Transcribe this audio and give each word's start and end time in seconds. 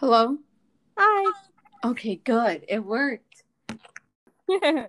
Hello? 0.00 0.38
Hi. 0.96 1.32
Okay, 1.84 2.20
good. 2.22 2.64
It 2.68 2.84
worked. 2.84 3.42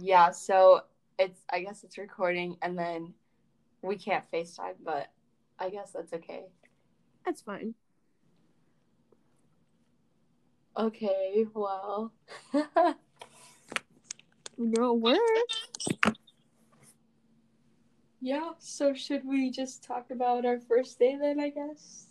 Yeah, 0.00 0.32
so 0.32 0.80
it's 1.16 1.40
I 1.48 1.60
guess 1.60 1.84
it's 1.84 1.96
recording 1.96 2.56
and 2.60 2.76
then 2.76 3.14
we 3.82 3.96
can't 3.96 4.28
FaceTime, 4.32 4.74
but 4.84 5.12
I 5.60 5.70
guess 5.70 5.92
that's 5.92 6.12
okay. 6.12 6.46
That's 7.24 7.40
fine. 7.40 7.74
Okay, 10.76 11.46
well. 11.54 12.12
No 14.58 14.92
work. 14.94 15.18
yeah, 18.20 18.50
so 18.58 18.92
should 18.92 19.24
we 19.24 19.52
just 19.52 19.84
talk 19.84 20.10
about 20.10 20.44
our 20.44 20.58
first 20.58 20.98
day 20.98 21.16
then, 21.20 21.38
I 21.38 21.50
guess? 21.50 22.06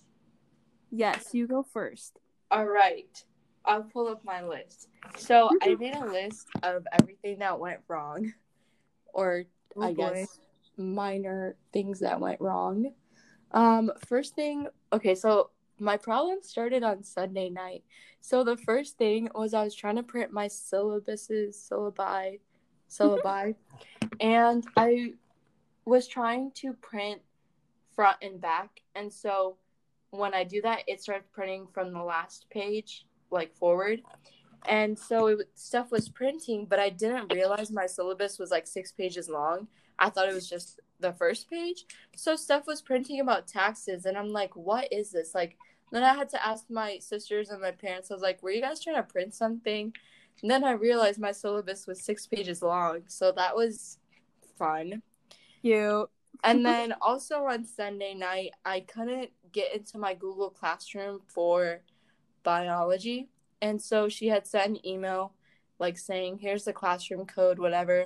Yes, 0.90 1.34
you 1.34 1.46
go 1.46 1.62
first. 1.74 2.20
All 2.52 2.66
right. 2.66 3.24
I'll 3.66 3.84
pull 3.84 4.08
up 4.08 4.24
my 4.24 4.44
list. 4.44 4.88
So 5.18 5.50
I 5.62 5.76
made 5.76 5.96
a 5.96 6.06
list 6.06 6.48
of 6.64 6.88
everything 7.00 7.40
that 7.40 7.60
went 7.60 7.82
wrong, 7.88 8.34
or 9.14 9.44
Oh, 9.76 9.82
I 9.82 9.94
boy. 9.94 10.14
guess 10.14 10.40
minor 10.78 11.56
things 11.74 12.00
that 12.00 12.20
went 12.20 12.40
wrong. 12.40 12.94
Um, 13.52 13.92
first 14.06 14.36
thing, 14.36 14.68
okay, 14.94 15.16
so 15.16 15.50
my 15.80 15.98
problem 15.98 16.40
started 16.42 16.84
on 16.84 17.04
Sunday 17.04 17.50
night. 17.50 17.84
So 18.22 18.44
the 18.44 18.58
first 18.58 18.98
thing 18.98 19.30
was 19.36 19.54
I 19.54 19.64
was 19.64 19.76
trying 19.76 19.98
to 19.98 20.04
print 20.04 20.32
my 20.32 20.48
syllabuses, 20.48 21.56
syllabi, 21.70 22.40
syllabi, 22.90 23.56
and 24.20 24.66
I 24.76 25.14
was 25.86 26.08
trying 26.08 26.52
to 26.56 26.74
print 26.74 27.22
front 27.96 28.18
and 28.22 28.40
back, 28.40 28.82
and 28.96 29.12
so 29.12 29.58
when 30.12 30.34
I 30.34 30.44
do 30.44 30.62
that, 30.62 30.84
it 30.88 31.02
starts 31.02 31.28
printing 31.34 31.68
from 31.74 31.94
the 31.94 32.04
last 32.04 32.46
page, 32.50 33.06
like 33.32 33.56
forward. 33.56 34.02
And 34.68 34.98
so 34.98 35.28
it, 35.28 35.50
stuff 35.56 35.92
was 35.92 36.10
printing, 36.10 36.66
but 36.66 36.80
I 36.80 36.90
didn't 36.90 37.34
realize 37.34 37.72
my 37.72 37.86
syllabus 37.86 38.40
was 38.40 38.52
like 38.52 38.68
six 38.68 38.92
pages 38.92 39.30
long. 39.30 39.68
I 40.00 40.10
thought 40.10 40.30
it 40.30 40.34
was 40.34 40.50
just 40.50 40.80
the 41.00 41.14
first 41.14 41.50
page. 41.50 41.86
So 42.16 42.36
stuff 42.36 42.68
was 42.68 42.82
printing 42.82 43.20
about 43.20 43.48
taxes, 43.48 44.06
and 44.06 44.18
I'm 44.18 44.30
like, 44.30 44.56
what 44.56 44.92
is 44.92 45.12
this? 45.12 45.34
Like, 45.34 45.58
then 45.92 46.04
I 46.04 46.14
had 46.14 46.30
to 46.30 46.46
ask 46.46 46.66
my 46.70 46.98
sisters 47.00 47.50
and 47.50 47.62
my 47.62 47.72
parents. 47.72 48.12
I 48.12 48.14
was 48.14 48.24
like, 48.24 48.44
were 48.44 48.52
you 48.52 48.62
guys 48.62 48.84
trying 48.84 48.98
to 48.98 49.04
print 49.04 49.34
something? 49.34 49.94
And 50.42 50.52
then 50.52 50.64
I 50.64 50.72
realized 50.72 51.20
my 51.20 51.32
syllabus 51.32 51.88
was 51.88 52.04
six 52.04 52.28
pages 52.28 52.62
long. 52.62 53.04
So 53.08 53.32
that 53.32 53.56
was 53.56 53.98
fun. 54.58 55.02
Cute. 55.62 56.10
And 56.44 56.66
then 56.66 56.94
also 57.02 57.46
on 57.46 57.66
Sunday 57.66 58.14
night, 58.14 58.52
I 58.66 58.82
couldn't 58.82 59.32
get 59.52 59.74
into 59.76 59.98
my 59.98 60.14
Google 60.14 60.50
Classroom 60.50 61.22
for 61.28 61.82
biology. 62.44 63.30
And 63.62 63.82
so 63.82 64.08
she 64.08 64.28
had 64.28 64.46
sent 64.46 64.70
an 64.78 64.88
email 64.88 65.34
like 65.80 65.98
saying, 65.98 66.40
here's 66.40 66.64
the 66.64 66.74
classroom 66.74 67.26
code, 67.26 67.60
whatever. 67.60 68.06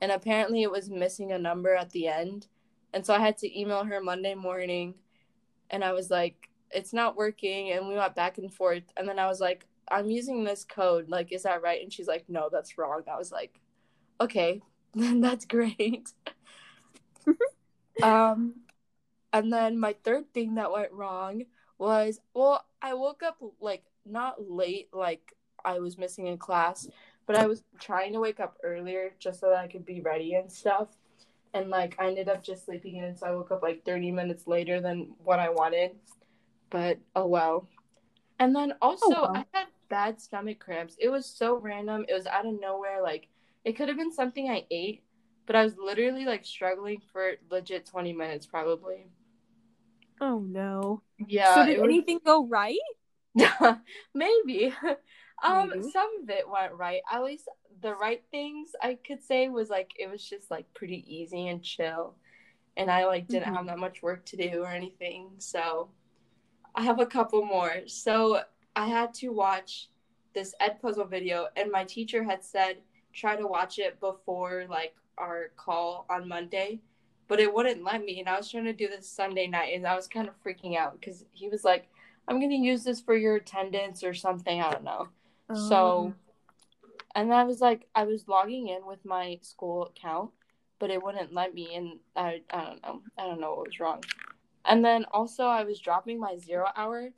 And 0.00 0.10
apparently 0.10 0.62
it 0.62 0.70
was 0.70 0.90
missing 0.90 1.32
a 1.32 1.38
number 1.38 1.74
at 1.74 1.90
the 1.90 2.08
end. 2.08 2.48
And 2.92 3.04
so 3.06 3.14
I 3.14 3.18
had 3.18 3.38
to 3.38 3.60
email 3.60 3.84
her 3.84 4.00
Monday 4.00 4.34
morning. 4.34 4.94
And 5.70 5.84
I 5.84 5.92
was 5.92 6.10
like, 6.10 6.48
it's 6.70 6.92
not 6.92 7.16
working. 7.16 7.72
And 7.72 7.86
we 7.86 7.94
went 7.94 8.14
back 8.14 8.38
and 8.38 8.52
forth. 8.52 8.82
And 8.96 9.08
then 9.08 9.18
I 9.18 9.26
was 9.26 9.40
like, 9.40 9.66
I'm 9.88 10.10
using 10.10 10.42
this 10.44 10.64
code. 10.64 11.08
Like, 11.08 11.32
is 11.32 11.44
that 11.44 11.62
right? 11.62 11.82
And 11.82 11.92
she's 11.92 12.08
like, 12.08 12.24
no, 12.28 12.48
that's 12.50 12.76
wrong. 12.78 13.02
I 13.10 13.16
was 13.16 13.30
like, 13.30 13.60
okay, 14.20 14.60
then 14.94 15.20
that's 15.26 15.44
great. 15.44 16.08
um, 18.02 18.54
and 19.32 19.52
then 19.52 19.78
my 19.78 19.94
third 20.04 20.32
thing 20.32 20.56
that 20.56 20.72
went 20.72 20.92
wrong 20.92 21.44
was 21.78 22.20
well, 22.34 22.64
I 22.80 22.94
woke 22.94 23.22
up 23.22 23.38
like 23.60 23.84
not 24.06 24.50
late, 24.50 24.88
like 24.92 25.34
I 25.64 25.78
was 25.78 25.98
missing 25.98 26.26
in 26.26 26.38
class, 26.38 26.88
but 27.26 27.36
I 27.36 27.46
was 27.46 27.62
trying 27.80 28.12
to 28.12 28.20
wake 28.20 28.40
up 28.40 28.58
earlier 28.62 29.12
just 29.18 29.40
so 29.40 29.48
that 29.50 29.58
I 29.58 29.68
could 29.68 29.86
be 29.86 30.00
ready 30.00 30.34
and 30.34 30.50
stuff. 30.50 30.88
And 31.54 31.70
like 31.70 31.96
I 31.98 32.06
ended 32.06 32.28
up 32.28 32.42
just 32.42 32.64
sleeping 32.64 32.96
in, 32.96 33.16
so 33.16 33.26
I 33.26 33.32
woke 33.32 33.50
up 33.50 33.62
like 33.62 33.84
30 33.84 34.10
minutes 34.10 34.46
later 34.46 34.80
than 34.80 35.14
what 35.22 35.38
I 35.38 35.50
wanted. 35.50 35.92
But 36.70 36.98
oh 37.14 37.26
well. 37.26 37.68
And 38.38 38.56
then 38.56 38.74
also, 38.82 39.08
well. 39.10 39.32
I 39.36 39.44
had 39.52 39.66
bad 39.88 40.20
stomach 40.20 40.58
cramps. 40.58 40.96
It 40.98 41.10
was 41.10 41.26
so 41.26 41.58
random. 41.58 42.04
It 42.08 42.14
was 42.14 42.26
out 42.26 42.46
of 42.46 42.58
nowhere. 42.60 43.02
Like, 43.02 43.28
it 43.64 43.76
could 43.76 43.88
have 43.88 43.96
been 43.96 44.12
something 44.12 44.48
I 44.48 44.66
ate, 44.70 45.02
but 45.46 45.56
I 45.56 45.64
was 45.64 45.76
literally 45.76 46.24
like 46.24 46.44
struggling 46.44 47.00
for 47.12 47.32
legit 47.50 47.86
20 47.86 48.12
minutes, 48.12 48.46
probably. 48.46 49.06
Oh 50.20 50.38
no. 50.40 51.02
Yeah. 51.26 51.54
so 51.54 51.66
did 51.66 51.78
was- 51.80 51.84
anything 51.88 52.20
go 52.24 52.46
right? 52.46 52.78
Maybe. 54.14 54.72
um, 55.44 55.70
Maybe. 55.70 55.90
some 55.90 56.22
of 56.22 56.30
it 56.30 56.48
went 56.48 56.74
right. 56.74 57.00
At 57.10 57.24
least 57.24 57.48
the 57.80 57.94
right 57.94 58.22
things 58.30 58.70
I 58.80 58.98
could 59.06 59.22
say 59.22 59.48
was 59.48 59.68
like 59.70 59.90
it 59.98 60.08
was 60.10 60.22
just 60.28 60.50
like 60.50 60.72
pretty 60.74 61.04
easy 61.08 61.48
and 61.48 61.62
chill. 61.62 62.14
And 62.76 62.90
I 62.90 63.06
like 63.06 63.28
didn't 63.28 63.52
Mhm. 63.52 63.56
have 63.56 63.66
that 63.66 63.78
much 63.78 64.02
work 64.02 64.24
to 64.26 64.36
do 64.36 64.62
or 64.62 64.68
anything. 64.68 65.30
So 65.38 65.90
I 66.74 66.82
have 66.82 67.00
a 67.00 67.06
couple 67.06 67.44
more. 67.44 67.82
So 67.86 68.42
I 68.76 68.86
had 68.86 69.12
to 69.14 69.28
watch 69.30 69.88
this 70.34 70.54
Edpuzzle 70.62 71.10
video 71.10 71.48
and 71.56 71.70
my 71.70 71.84
teacher 71.84 72.22
had 72.24 72.42
said 72.44 72.78
try 73.12 73.36
to 73.36 73.46
watch 73.46 73.78
it 73.78 74.00
before 74.00 74.64
like 74.70 74.94
our 75.18 75.50
call 75.56 76.06
on 76.10 76.28
Monday. 76.28 76.80
But 77.28 77.40
it 77.40 77.52
wouldn't 77.54 77.84
let 77.84 78.04
me, 78.04 78.20
and 78.20 78.28
I 78.28 78.36
was 78.36 78.50
trying 78.50 78.64
to 78.64 78.72
do 78.72 78.88
this 78.88 79.08
Sunday 79.08 79.46
night, 79.46 79.74
and 79.74 79.86
I 79.86 79.96
was 79.96 80.06
kind 80.06 80.28
of 80.28 80.34
freaking 80.44 80.76
out 80.76 81.00
because 81.00 81.24
he 81.32 81.48
was 81.48 81.64
like, 81.64 81.88
I'm 82.28 82.40
gonna 82.40 82.54
use 82.54 82.84
this 82.84 83.00
for 83.00 83.16
your 83.16 83.36
attendance 83.36 84.04
or 84.04 84.12
something. 84.12 84.60
I 84.60 84.70
don't 84.70 84.84
know. 84.84 85.08
So, 85.54 85.76
oh. 85.76 86.14
and 87.14 87.32
I 87.32 87.44
was 87.44 87.60
like, 87.60 87.86
I 87.94 88.04
was 88.04 88.28
logging 88.28 88.68
in 88.68 88.86
with 88.86 89.04
my 89.04 89.38
school 89.42 89.86
account, 89.86 90.30
but 90.78 90.90
it 90.90 91.02
wouldn't 91.02 91.32
let 91.32 91.54
me, 91.54 91.74
and 91.74 91.98
I, 92.16 92.42
I 92.50 92.64
don't 92.64 92.82
know. 92.82 93.02
I 93.18 93.26
don't 93.26 93.40
know 93.40 93.54
what 93.54 93.66
was 93.66 93.80
wrong. 93.80 94.02
And 94.64 94.84
then 94.84 95.04
also, 95.12 95.44
I 95.44 95.64
was 95.64 95.80
dropping 95.80 96.20
my 96.20 96.36
zero 96.36 96.68
hour, 96.76 97.10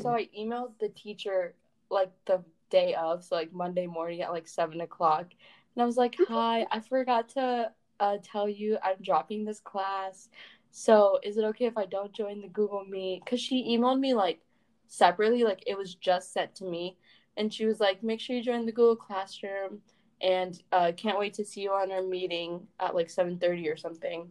so 0.00 0.10
I 0.10 0.28
emailed 0.38 0.72
the 0.80 0.88
teacher 0.90 1.54
like 1.90 2.10
the 2.26 2.42
day 2.70 2.94
of, 2.94 3.24
so 3.24 3.36
like 3.36 3.52
Monday 3.52 3.86
morning 3.86 4.22
at 4.22 4.32
like 4.32 4.48
seven 4.48 4.80
o'clock, 4.80 5.26
and 5.74 5.82
I 5.82 5.86
was 5.86 5.96
like, 5.96 6.16
Hi, 6.28 6.66
I 6.70 6.80
forgot 6.80 7.28
to 7.30 7.70
uh, 8.00 8.16
tell 8.22 8.48
you 8.48 8.78
I'm 8.82 8.96
dropping 9.02 9.44
this 9.44 9.60
class. 9.60 10.28
So 10.70 11.18
is 11.22 11.36
it 11.36 11.44
okay 11.44 11.66
if 11.66 11.76
I 11.76 11.86
don't 11.86 12.12
join 12.12 12.40
the 12.40 12.48
Google 12.48 12.84
Meet? 12.84 13.24
Cause 13.26 13.40
she 13.40 13.76
emailed 13.76 14.00
me 14.00 14.14
like 14.14 14.40
separately, 14.86 15.44
like 15.44 15.62
it 15.66 15.76
was 15.76 15.94
just 15.94 16.32
sent 16.32 16.54
to 16.56 16.64
me, 16.64 16.96
and 17.36 17.52
she 17.52 17.66
was 17.66 17.80
like, 17.80 18.02
make 18.02 18.20
sure 18.20 18.36
you 18.36 18.42
join 18.42 18.66
the 18.66 18.72
Google 18.72 18.96
Classroom, 18.96 19.80
and 20.20 20.62
uh, 20.72 20.92
can't 20.96 21.18
wait 21.18 21.34
to 21.34 21.44
see 21.44 21.62
you 21.62 21.72
on 21.72 21.90
our 21.92 22.02
meeting 22.02 22.66
at 22.80 22.94
like 22.94 23.10
seven 23.10 23.38
thirty 23.38 23.68
or 23.68 23.76
something. 23.76 24.28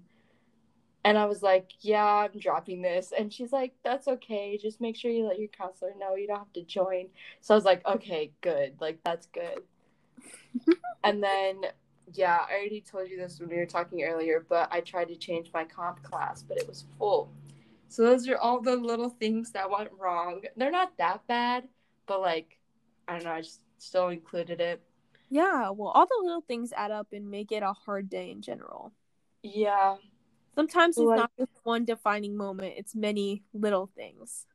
And 1.03 1.17
I 1.17 1.25
was 1.25 1.41
like, 1.41 1.71
yeah, 1.79 2.05
I'm 2.05 2.39
dropping 2.39 2.81
this. 2.81 3.11
And 3.17 3.33
she's 3.33 3.51
like, 3.51 3.73
that's 3.83 4.07
okay. 4.07 4.57
Just 4.61 4.79
make 4.81 4.95
sure 4.95 5.09
you 5.09 5.25
let 5.25 5.39
your 5.39 5.47
counselor 5.49 5.93
know 5.97 6.15
you 6.15 6.27
don't 6.27 6.37
have 6.37 6.53
to 6.53 6.63
join. 6.63 7.07
So 7.41 7.55
I 7.55 7.57
was 7.57 7.65
like, 7.65 7.85
okay, 7.87 8.31
good. 8.41 8.75
Like, 8.79 8.99
that's 9.03 9.25
good. 9.27 9.61
and 11.03 11.23
then, 11.23 11.61
yeah, 12.13 12.39
I 12.49 12.53
already 12.53 12.81
told 12.81 13.09
you 13.09 13.17
this 13.17 13.39
when 13.39 13.49
we 13.49 13.57
were 13.57 13.65
talking 13.65 14.03
earlier, 14.03 14.45
but 14.47 14.69
I 14.71 14.81
tried 14.81 15.09
to 15.09 15.15
change 15.15 15.49
my 15.53 15.63
comp 15.63 16.03
class, 16.03 16.43
but 16.43 16.57
it 16.57 16.67
was 16.67 16.85
full. 16.97 17.29
So 17.89 18.03
those 18.03 18.27
are 18.29 18.37
all 18.37 18.61
the 18.61 18.75
little 18.75 19.09
things 19.09 19.51
that 19.51 19.69
went 19.69 19.89
wrong. 19.99 20.41
They're 20.55 20.71
not 20.71 20.97
that 20.97 21.25
bad, 21.27 21.67
but 22.05 22.21
like, 22.21 22.57
I 23.07 23.13
don't 23.13 23.25
know, 23.25 23.31
I 23.31 23.41
just 23.41 23.61
still 23.79 24.09
included 24.09 24.61
it. 24.61 24.81
Yeah, 25.29 25.69
well, 25.69 25.89
all 25.89 26.05
the 26.05 26.21
little 26.23 26.41
things 26.41 26.73
add 26.75 26.91
up 26.91 27.07
and 27.13 27.29
make 27.29 27.51
it 27.51 27.63
a 27.63 27.73
hard 27.73 28.09
day 28.09 28.31
in 28.31 28.41
general. 28.41 28.93
Yeah. 29.43 29.97
Sometimes 30.55 30.97
it's 30.97 31.05
Like- 31.05 31.17
not 31.17 31.31
just 31.37 31.51
one 31.63 31.85
defining 31.85 32.35
moment, 32.35 32.75
it's 32.77 32.95
many 32.95 33.43
little 33.53 33.87
things. 33.95 34.45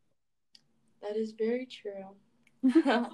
That 1.03 1.17
is 1.17 1.33
very 1.33 1.67
true. 1.67 2.17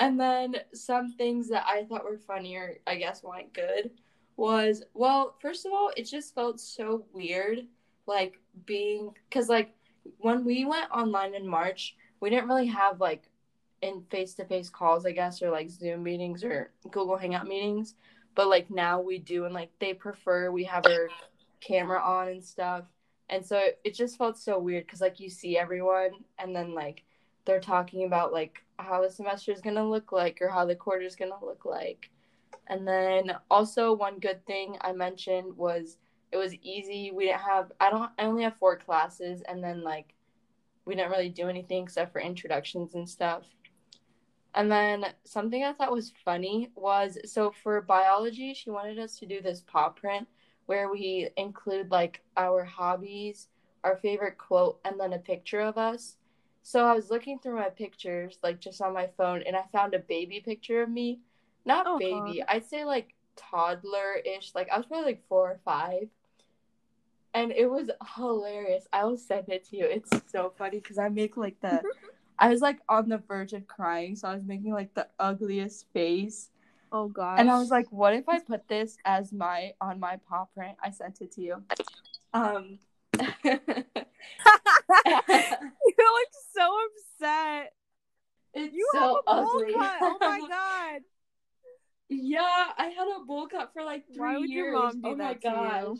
and 0.00 0.18
then 0.18 0.56
some 0.72 1.12
things 1.12 1.48
that 1.50 1.64
I 1.68 1.84
thought 1.84 2.04
were 2.04 2.18
funnier, 2.18 2.78
I 2.86 2.96
guess 2.96 3.22
weren't 3.22 3.52
good, 3.52 3.90
was 4.36 4.82
well, 4.94 5.36
first 5.40 5.66
of 5.66 5.72
all, 5.72 5.92
it 5.96 6.04
just 6.04 6.34
felt 6.34 6.58
so 6.58 7.04
weird, 7.12 7.66
like 8.06 8.40
being 8.64 9.10
because 9.28 9.48
like 9.48 9.74
when 10.18 10.44
we 10.44 10.64
went 10.64 10.90
online 10.90 11.34
in 11.34 11.46
March, 11.46 11.94
we 12.20 12.30
didn't 12.30 12.48
really 12.48 12.66
have 12.66 12.98
like 12.98 13.30
in 13.82 14.02
face 14.10 14.34
to 14.34 14.44
face 14.46 14.70
calls, 14.70 15.04
I 15.04 15.12
guess, 15.12 15.42
or 15.42 15.50
like 15.50 15.70
Zoom 15.70 16.02
meetings 16.02 16.42
or 16.42 16.72
Google 16.90 17.18
Hangout 17.18 17.46
meetings, 17.46 17.94
but 18.34 18.48
like 18.48 18.70
now 18.70 19.00
we 19.00 19.18
do, 19.18 19.44
and 19.44 19.54
like 19.54 19.70
they 19.80 19.92
prefer 19.92 20.50
we 20.50 20.64
have 20.64 20.86
our 20.86 21.10
camera 21.60 22.00
on 22.00 22.28
and 22.28 22.44
stuff. 22.44 22.84
And 23.28 23.44
so 23.44 23.58
it, 23.58 23.78
it 23.84 23.94
just 23.94 24.16
felt 24.16 24.38
so 24.38 24.58
weird 24.58 24.86
because 24.86 25.02
like 25.02 25.20
you 25.20 25.28
see 25.28 25.58
everyone 25.58 26.10
and 26.38 26.56
then 26.56 26.74
like 26.74 27.04
they're 27.50 27.60
talking 27.60 28.04
about 28.04 28.32
like 28.32 28.62
how 28.78 29.02
the 29.02 29.10
semester 29.10 29.50
is 29.50 29.60
gonna 29.60 29.84
look 29.84 30.12
like 30.12 30.40
or 30.40 30.48
how 30.48 30.64
the 30.64 30.76
quarter 30.76 31.04
is 31.04 31.16
gonna 31.16 31.44
look 31.44 31.64
like. 31.64 32.08
And 32.68 32.86
then 32.86 33.32
also 33.50 33.92
one 33.92 34.20
good 34.20 34.46
thing 34.46 34.76
I 34.82 34.92
mentioned 34.92 35.56
was 35.56 35.96
it 36.30 36.36
was 36.36 36.54
easy. 36.62 37.10
We 37.12 37.26
didn't 37.26 37.40
have 37.40 37.72
I 37.80 37.90
don't 37.90 38.08
I 38.20 38.26
only 38.26 38.44
have 38.44 38.56
four 38.56 38.76
classes 38.76 39.42
and 39.48 39.64
then 39.64 39.82
like 39.82 40.14
we 40.84 40.94
didn't 40.94 41.10
really 41.10 41.28
do 41.28 41.48
anything 41.48 41.82
except 41.82 42.12
for 42.12 42.20
introductions 42.20 42.94
and 42.94 43.08
stuff. 43.08 43.42
And 44.54 44.70
then 44.70 45.06
something 45.24 45.64
I 45.64 45.72
thought 45.72 45.90
was 45.90 46.12
funny 46.24 46.70
was 46.76 47.18
so 47.24 47.52
for 47.64 47.80
biology, 47.80 48.54
she 48.54 48.70
wanted 48.70 49.00
us 49.00 49.18
to 49.18 49.26
do 49.26 49.42
this 49.42 49.64
paw 49.66 49.88
print 49.88 50.28
where 50.66 50.88
we 50.88 51.30
include 51.36 51.90
like 51.90 52.22
our 52.36 52.62
hobbies, 52.64 53.48
our 53.82 53.96
favorite 53.96 54.38
quote, 54.38 54.78
and 54.84 55.00
then 55.00 55.14
a 55.14 55.18
picture 55.18 55.60
of 55.60 55.78
us. 55.78 56.16
So 56.62 56.84
I 56.84 56.94
was 56.94 57.10
looking 57.10 57.38
through 57.38 57.56
my 57.56 57.70
pictures, 57.70 58.38
like 58.42 58.60
just 58.60 58.82
on 58.82 58.92
my 58.92 59.08
phone, 59.16 59.42
and 59.46 59.56
I 59.56 59.64
found 59.72 59.94
a 59.94 59.98
baby 59.98 60.40
picture 60.40 60.82
of 60.82 60.90
me. 60.90 61.20
Not 61.64 61.86
Uh-huh. 61.86 61.98
baby, 61.98 62.42
I'd 62.48 62.66
say 62.66 62.84
like 62.84 63.14
toddler 63.36 64.16
ish. 64.24 64.54
Like 64.54 64.68
I 64.70 64.76
was 64.76 64.86
probably 64.86 65.06
like 65.06 65.26
four 65.28 65.50
or 65.50 65.60
five. 65.64 66.08
And 67.32 67.52
it 67.52 67.70
was 67.70 67.90
hilarious. 68.16 68.88
I 68.92 69.04
will 69.04 69.16
send 69.16 69.48
it 69.48 69.64
to 69.70 69.76
you. 69.76 69.84
It's 69.84 70.10
so 70.30 70.52
funny 70.58 70.78
because 70.78 70.98
I 70.98 71.08
make 71.08 71.36
like 71.36 71.60
the 71.60 71.82
I 72.38 72.48
was 72.48 72.60
like 72.60 72.80
on 72.88 73.08
the 73.08 73.18
verge 73.18 73.52
of 73.52 73.66
crying, 73.66 74.16
so 74.16 74.28
I 74.28 74.34
was 74.34 74.44
making 74.44 74.72
like 74.72 74.94
the 74.94 75.08
ugliest 75.18 75.86
face. 75.92 76.50
Oh 76.92 77.08
god. 77.08 77.40
And 77.40 77.50
I 77.50 77.58
was 77.58 77.70
like, 77.70 77.86
what 77.90 78.14
if 78.14 78.28
I 78.28 78.40
put 78.40 78.66
this 78.66 78.96
as 79.04 79.32
my 79.32 79.74
on 79.80 80.00
my 80.00 80.18
paw 80.28 80.46
print? 80.46 80.76
I 80.82 80.90
sent 80.90 81.20
it 81.20 81.32
to 81.32 81.42
you. 81.42 81.62
Um 82.32 82.78
so 86.60 86.76
upset. 86.86 87.72
it's 88.54 88.74
You 88.74 88.88
so 88.92 88.98
have 89.00 89.10
a 89.26 89.42
bowl 89.42 89.50
ugly. 89.56 89.72
cut. 89.74 89.96
Oh 90.02 90.16
my 90.20 90.40
god. 90.48 91.00
yeah, 92.08 92.66
I 92.76 92.86
had 92.86 93.08
a 93.20 93.24
bowl 93.24 93.46
cut 93.46 93.72
for 93.72 93.82
like 93.84 94.04
three 94.12 94.18
Why 94.20 94.38
would 94.38 94.48
years. 94.50 94.64
your 94.66 94.72
mom 94.72 95.00
do 95.00 95.08
oh 95.08 95.16
my 95.16 95.34
that 95.34 95.44
you? 95.44 95.50
gosh. 95.50 95.98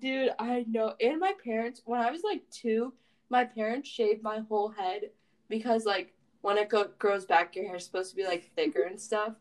Dude, 0.00 0.30
I 0.38 0.64
know. 0.68 0.94
And 1.00 1.20
my 1.20 1.32
parents, 1.44 1.82
when 1.84 2.00
I 2.00 2.10
was 2.10 2.22
like 2.24 2.42
two, 2.50 2.92
my 3.30 3.44
parents 3.44 3.88
shaved 3.88 4.22
my 4.22 4.40
whole 4.48 4.68
head 4.68 5.10
because 5.48 5.84
like 5.84 6.12
when 6.42 6.58
it 6.58 6.68
go- 6.68 6.90
grows 6.98 7.24
back, 7.24 7.54
your 7.54 7.66
hair's 7.68 7.84
supposed 7.84 8.10
to 8.10 8.16
be 8.16 8.24
like 8.24 8.50
thicker 8.56 8.82
and 8.82 9.00
stuff. 9.00 9.34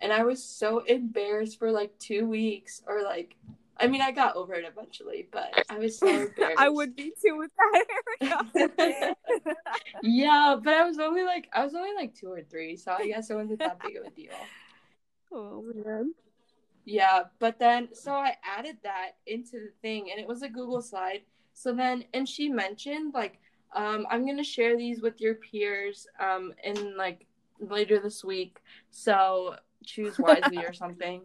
And 0.00 0.12
I 0.12 0.24
was 0.24 0.42
so 0.42 0.80
embarrassed 0.80 1.58
for 1.58 1.70
like 1.70 1.96
two 2.00 2.26
weeks, 2.28 2.82
or 2.88 3.02
like, 3.02 3.36
I 3.82 3.88
mean, 3.88 4.00
I 4.00 4.12
got 4.12 4.36
over 4.36 4.54
it 4.54 4.64
eventually, 4.64 5.28
but 5.32 5.64
I 5.68 5.78
was 5.78 5.98
so 5.98 6.06
embarrassed. 6.08 6.58
I 6.58 6.68
would 6.68 6.94
be 6.94 7.12
too 7.24 7.36
with 7.36 7.50
that 8.20 9.16
yeah, 10.02 10.56
but 10.62 10.74
I 10.74 10.84
was 10.84 10.98
only 10.98 11.24
like, 11.24 11.48
I 11.52 11.64
was 11.64 11.74
only 11.74 11.90
like 11.96 12.14
two 12.14 12.30
or 12.30 12.42
three, 12.42 12.76
so 12.76 12.92
I 12.92 13.06
guess 13.06 13.30
it 13.30 13.34
wasn't 13.34 13.58
that 13.58 13.80
big 13.82 13.96
of 13.96 14.04
a 14.06 14.10
deal. 14.10 14.32
oh 15.32 15.64
man. 15.74 16.14
Yeah, 16.84 17.24
but 17.38 17.58
then 17.58 17.88
so 17.92 18.12
I 18.12 18.36
added 18.44 18.76
that 18.82 19.12
into 19.26 19.52
the 19.52 19.72
thing 19.82 20.10
and 20.10 20.20
it 20.20 20.26
was 20.26 20.42
a 20.42 20.48
Google 20.48 20.82
slide. 20.82 21.22
So 21.54 21.72
then 21.72 22.04
and 22.14 22.28
she 22.28 22.48
mentioned 22.48 23.14
like 23.14 23.38
um 23.74 24.06
I'm 24.10 24.24
going 24.24 24.38
to 24.38 24.44
share 24.44 24.76
these 24.76 25.00
with 25.00 25.20
your 25.20 25.36
peers 25.36 26.06
um 26.18 26.52
in 26.64 26.96
like 26.96 27.26
later 27.60 28.00
this 28.00 28.24
week. 28.24 28.58
So 28.90 29.56
choose 29.84 30.18
wisely 30.18 30.64
or 30.64 30.72
something. 30.72 31.22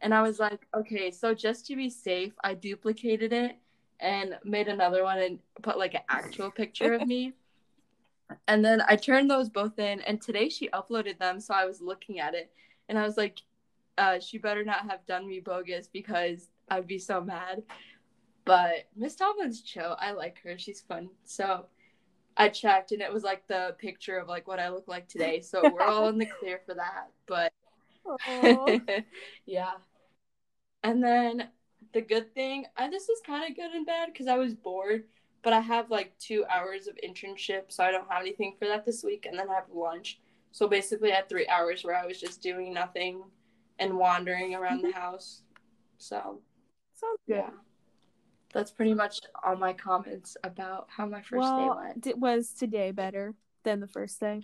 And 0.00 0.14
I 0.14 0.22
was 0.22 0.38
like, 0.38 0.66
okay, 0.74 1.10
so 1.10 1.34
just 1.34 1.66
to 1.66 1.76
be 1.76 1.88
safe, 1.88 2.32
I 2.42 2.54
duplicated 2.54 3.32
it 3.32 3.56
and 4.00 4.38
made 4.44 4.68
another 4.68 5.02
one 5.02 5.18
and 5.18 5.38
put 5.62 5.78
like 5.78 5.94
an 5.94 6.02
actual 6.08 6.50
picture 6.50 6.94
of 6.94 7.06
me. 7.06 7.32
And 8.48 8.64
then 8.64 8.82
I 8.88 8.96
turned 8.96 9.30
those 9.30 9.50
both 9.50 9.78
in 9.78 10.00
and 10.00 10.20
today 10.20 10.48
she 10.48 10.70
uploaded 10.70 11.18
them 11.18 11.38
so 11.38 11.52
I 11.52 11.66
was 11.66 11.82
looking 11.82 12.20
at 12.20 12.34
it 12.34 12.50
and 12.88 12.98
I 12.98 13.02
was 13.02 13.18
like 13.18 13.42
uh, 13.98 14.18
she 14.18 14.38
better 14.38 14.64
not 14.64 14.90
have 14.90 15.04
done 15.06 15.28
me 15.28 15.40
bogus 15.40 15.88
because 15.92 16.48
I'd 16.68 16.86
be 16.86 16.98
so 16.98 17.20
mad. 17.20 17.62
But 18.44 18.88
Miss 18.96 19.16
Tomlin's 19.16 19.62
chill. 19.62 19.96
I 19.98 20.12
like 20.12 20.38
her. 20.42 20.58
She's 20.58 20.80
fun. 20.80 21.10
So 21.24 21.66
I 22.36 22.48
checked 22.48 22.92
and 22.92 23.00
it 23.00 23.12
was 23.12 23.22
like 23.22 23.46
the 23.46 23.76
picture 23.78 24.18
of 24.18 24.28
like 24.28 24.46
what 24.46 24.60
I 24.60 24.68
look 24.68 24.88
like 24.88 25.08
today. 25.08 25.40
So 25.40 25.62
we're 25.62 25.86
all 25.86 26.08
in 26.08 26.18
the 26.18 26.26
clear 26.26 26.60
for 26.66 26.74
that. 26.74 27.10
But. 27.26 27.52
yeah. 29.46 29.72
And 30.82 31.02
then 31.02 31.48
the 31.92 32.00
good 32.00 32.34
thing, 32.34 32.66
I, 32.76 32.88
this 32.90 33.08
is 33.08 33.20
kind 33.26 33.48
of 33.48 33.56
good 33.56 33.72
and 33.72 33.86
bad 33.86 34.12
because 34.12 34.26
I 34.26 34.36
was 34.36 34.54
bored, 34.54 35.04
but 35.42 35.52
I 35.52 35.60
have 35.60 35.90
like 35.90 36.16
two 36.18 36.44
hours 36.46 36.86
of 36.86 36.98
internship, 37.06 37.64
so 37.68 37.84
I 37.84 37.90
don't 37.90 38.10
have 38.10 38.20
anything 38.20 38.54
for 38.58 38.66
that 38.66 38.84
this 38.84 39.02
week. 39.02 39.26
And 39.26 39.38
then 39.38 39.48
I 39.48 39.54
have 39.54 39.64
lunch. 39.72 40.20
So 40.52 40.68
basically, 40.68 41.12
I 41.12 41.16
had 41.16 41.28
three 41.28 41.48
hours 41.48 41.84
where 41.84 41.96
I 41.96 42.06
was 42.06 42.20
just 42.20 42.42
doing 42.42 42.72
nothing 42.72 43.22
and 43.78 43.98
wandering 43.98 44.54
around 44.54 44.82
the 44.82 44.92
house. 44.94 45.42
So 45.98 46.40
Sounds 46.94 47.18
good. 47.26 47.36
yeah, 47.36 47.50
that's 48.52 48.70
pretty 48.70 48.94
much 48.94 49.20
all 49.42 49.56
my 49.56 49.72
comments 49.72 50.36
about 50.44 50.86
how 50.88 51.06
my 51.06 51.22
first 51.22 51.40
well, 51.40 51.58
day 51.58 51.86
went. 51.86 52.06
It 52.06 52.18
was 52.18 52.50
today 52.50 52.92
better 52.92 53.34
than 53.64 53.80
the 53.80 53.88
first 53.88 54.20
day? 54.20 54.42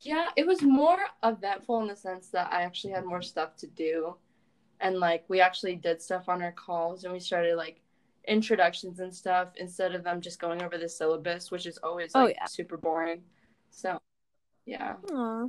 Yeah, 0.00 0.28
it 0.36 0.46
was 0.46 0.62
more 0.62 0.98
eventful 1.22 1.80
in 1.82 1.88
the 1.88 1.96
sense 1.96 2.28
that 2.28 2.52
I 2.52 2.62
actually 2.62 2.92
had 2.92 3.04
more 3.04 3.22
stuff 3.22 3.56
to 3.58 3.66
do. 3.66 4.16
And 4.80 4.98
like 4.98 5.24
we 5.28 5.40
actually 5.40 5.76
did 5.76 6.02
stuff 6.02 6.28
on 6.28 6.42
our 6.42 6.52
calls 6.52 7.04
and 7.04 7.12
we 7.12 7.20
started 7.20 7.56
like 7.56 7.80
introductions 8.26 9.00
and 9.00 9.14
stuff 9.14 9.48
instead 9.56 9.94
of 9.94 10.02
them 10.04 10.20
just 10.20 10.40
going 10.40 10.62
over 10.62 10.76
the 10.78 10.88
syllabus, 10.88 11.50
which 11.50 11.66
is 11.66 11.78
always 11.78 12.10
Oh, 12.14 12.26
yeah. 12.26 12.46
super 12.46 12.76
boring. 12.76 13.22
So 13.70 13.98
yeah. 14.66 14.94
Aw. 15.12 15.46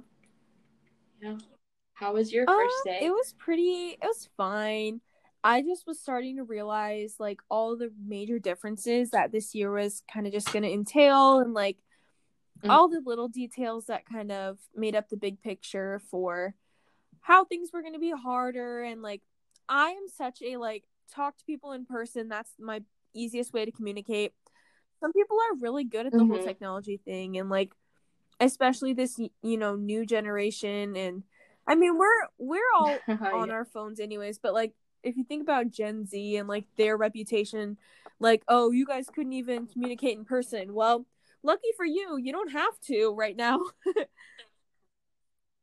Yeah. 1.21 1.37
How 1.93 2.13
was 2.13 2.31
your 2.33 2.49
Uh, 2.49 2.53
first 2.53 2.75
day? 2.85 2.99
It 3.03 3.11
was 3.11 3.33
pretty. 3.37 3.97
It 4.01 4.03
was 4.03 4.29
fine. 4.37 5.01
I 5.43 5.61
just 5.61 5.85
was 5.87 5.99
starting 5.99 6.37
to 6.37 6.43
realize 6.43 7.15
like 7.19 7.41
all 7.49 7.75
the 7.75 7.91
major 8.05 8.39
differences 8.39 9.09
that 9.11 9.31
this 9.31 9.53
year 9.53 9.71
was 9.71 10.03
kind 10.11 10.25
of 10.25 10.33
just 10.33 10.51
going 10.53 10.63
to 10.63 10.71
entail, 10.71 11.39
and 11.39 11.53
like 11.53 11.77
Mm. 12.63 12.69
all 12.69 12.87
the 12.89 13.01
little 13.05 13.27
details 13.27 13.85
that 13.85 14.05
kind 14.05 14.31
of 14.31 14.59
made 14.75 14.95
up 14.95 15.09
the 15.09 15.17
big 15.17 15.41
picture 15.41 16.01
for 16.09 16.55
how 17.21 17.45
things 17.45 17.69
were 17.73 17.81
going 17.81 17.93
to 17.93 17.99
be 17.99 18.11
harder. 18.11 18.83
And 18.83 19.01
like, 19.01 19.21
I 19.69 19.89
am 19.89 20.07
such 20.07 20.41
a 20.41 20.57
like 20.57 20.83
talk 21.13 21.37
to 21.37 21.45
people 21.45 21.71
in 21.73 21.85
person. 21.85 22.29
That's 22.29 22.51
my 22.59 22.81
easiest 23.13 23.53
way 23.53 23.65
to 23.65 23.71
communicate. 23.71 24.33
Some 24.99 25.13
people 25.13 25.37
are 25.37 25.57
really 25.59 25.83
good 25.83 26.05
at 26.05 26.11
the 26.13 26.19
whole 26.19 26.37
Mhm. 26.37 26.45
technology 26.45 26.97
thing, 27.03 27.37
and 27.37 27.49
like 27.49 27.73
especially 28.39 28.93
this 28.93 29.19
you 29.41 29.57
know 29.57 29.75
new 29.75 30.05
generation 30.05 30.95
and 30.97 31.23
i 31.67 31.75
mean 31.75 31.97
we're 31.97 32.27
we're 32.39 32.59
all 32.75 32.99
on 33.21 33.47
Yeah. 33.47 33.53
our 33.53 33.63
phones 33.65 33.99
anyways 33.99 34.39
but 34.39 34.53
like 34.53 34.73
if 35.03 35.15
you 35.15 35.23
think 35.23 35.41
about 35.43 35.69
gen 35.69 36.05
z 36.05 36.35
and 36.37 36.47
like 36.49 36.65
their 36.75 36.97
reputation 36.97 37.77
like 38.19 38.43
oh 38.47 38.71
you 38.71 38.85
guys 38.85 39.07
couldn't 39.13 39.33
even 39.33 39.67
communicate 39.67 40.17
in 40.17 40.25
person 40.25 40.73
well 40.73 41.05
lucky 41.43 41.69
for 41.77 41.85
you 41.85 42.17
you 42.17 42.31
don't 42.31 42.51
have 42.51 42.79
to 42.81 43.13
right 43.15 43.35
now 43.37 43.59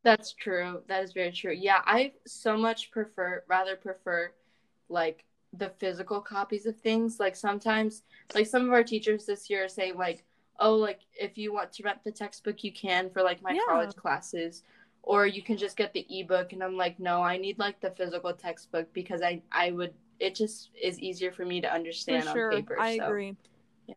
That's 0.03 0.33
true. 0.33 0.83
That 0.89 1.03
is 1.05 1.13
very 1.13 1.33
true. 1.33 1.53
Yeah, 1.53 1.83
I 1.85 2.13
so 2.27 2.57
much 2.57 2.91
prefer 2.91 3.45
rather 3.49 3.77
prefer 3.77 4.33
like 4.89 5.25
the 5.53 5.71
physical 5.79 6.21
copies 6.21 6.65
of 6.67 6.79
things. 6.81 7.21
Like 7.21 7.37
sometimes 7.37 8.03
like 8.35 8.47
some 8.47 8.65
of 8.65 8.73
our 8.73 8.85
teachers 8.85 9.27
this 9.27 9.51
year 9.51 9.69
say, 9.69 9.93
like, 9.93 10.25
"Oh, 10.59 10.75
like 10.77 11.01
if 11.15 11.37
you 11.37 11.53
want 11.53 11.73
to 11.75 11.83
rent 11.83 12.03
the 12.05 12.13
textbook, 12.13 12.65
you 12.65 12.73
can 12.73 13.11
for 13.11 13.23
like 13.23 13.43
my 13.43 13.55
Yeah. 13.55 13.61
college 13.67 13.95
classes." 13.97 14.63
Or 15.03 15.27
you 15.27 15.43
can 15.43 15.57
just 15.57 15.77
get 15.79 15.93
the 15.95 16.07
ebook 16.11 16.53
and 16.53 16.63
I'm 16.63 16.77
like, 16.77 16.99
"No, 16.99 17.23
I 17.23 17.37
need 17.37 17.59
like 17.59 17.81
the 17.81 17.91
physical 17.91 18.33
textbook 18.35 18.93
because 18.95 19.21
I 19.23 19.43
I 19.53 19.71
would 19.73 19.95
it 20.19 20.35
just 20.35 20.71
is 20.81 20.99
easier 21.01 21.33
for 21.33 21.45
me 21.45 21.61
to 21.61 21.73
for 22.07 22.21
understand 22.21 22.21
sure 22.21 22.43
on 22.43 22.43
paper." 22.43 22.77
i 22.77 22.91
so. 22.91 23.05
agree 23.07 23.37
Yeah. 23.87 23.95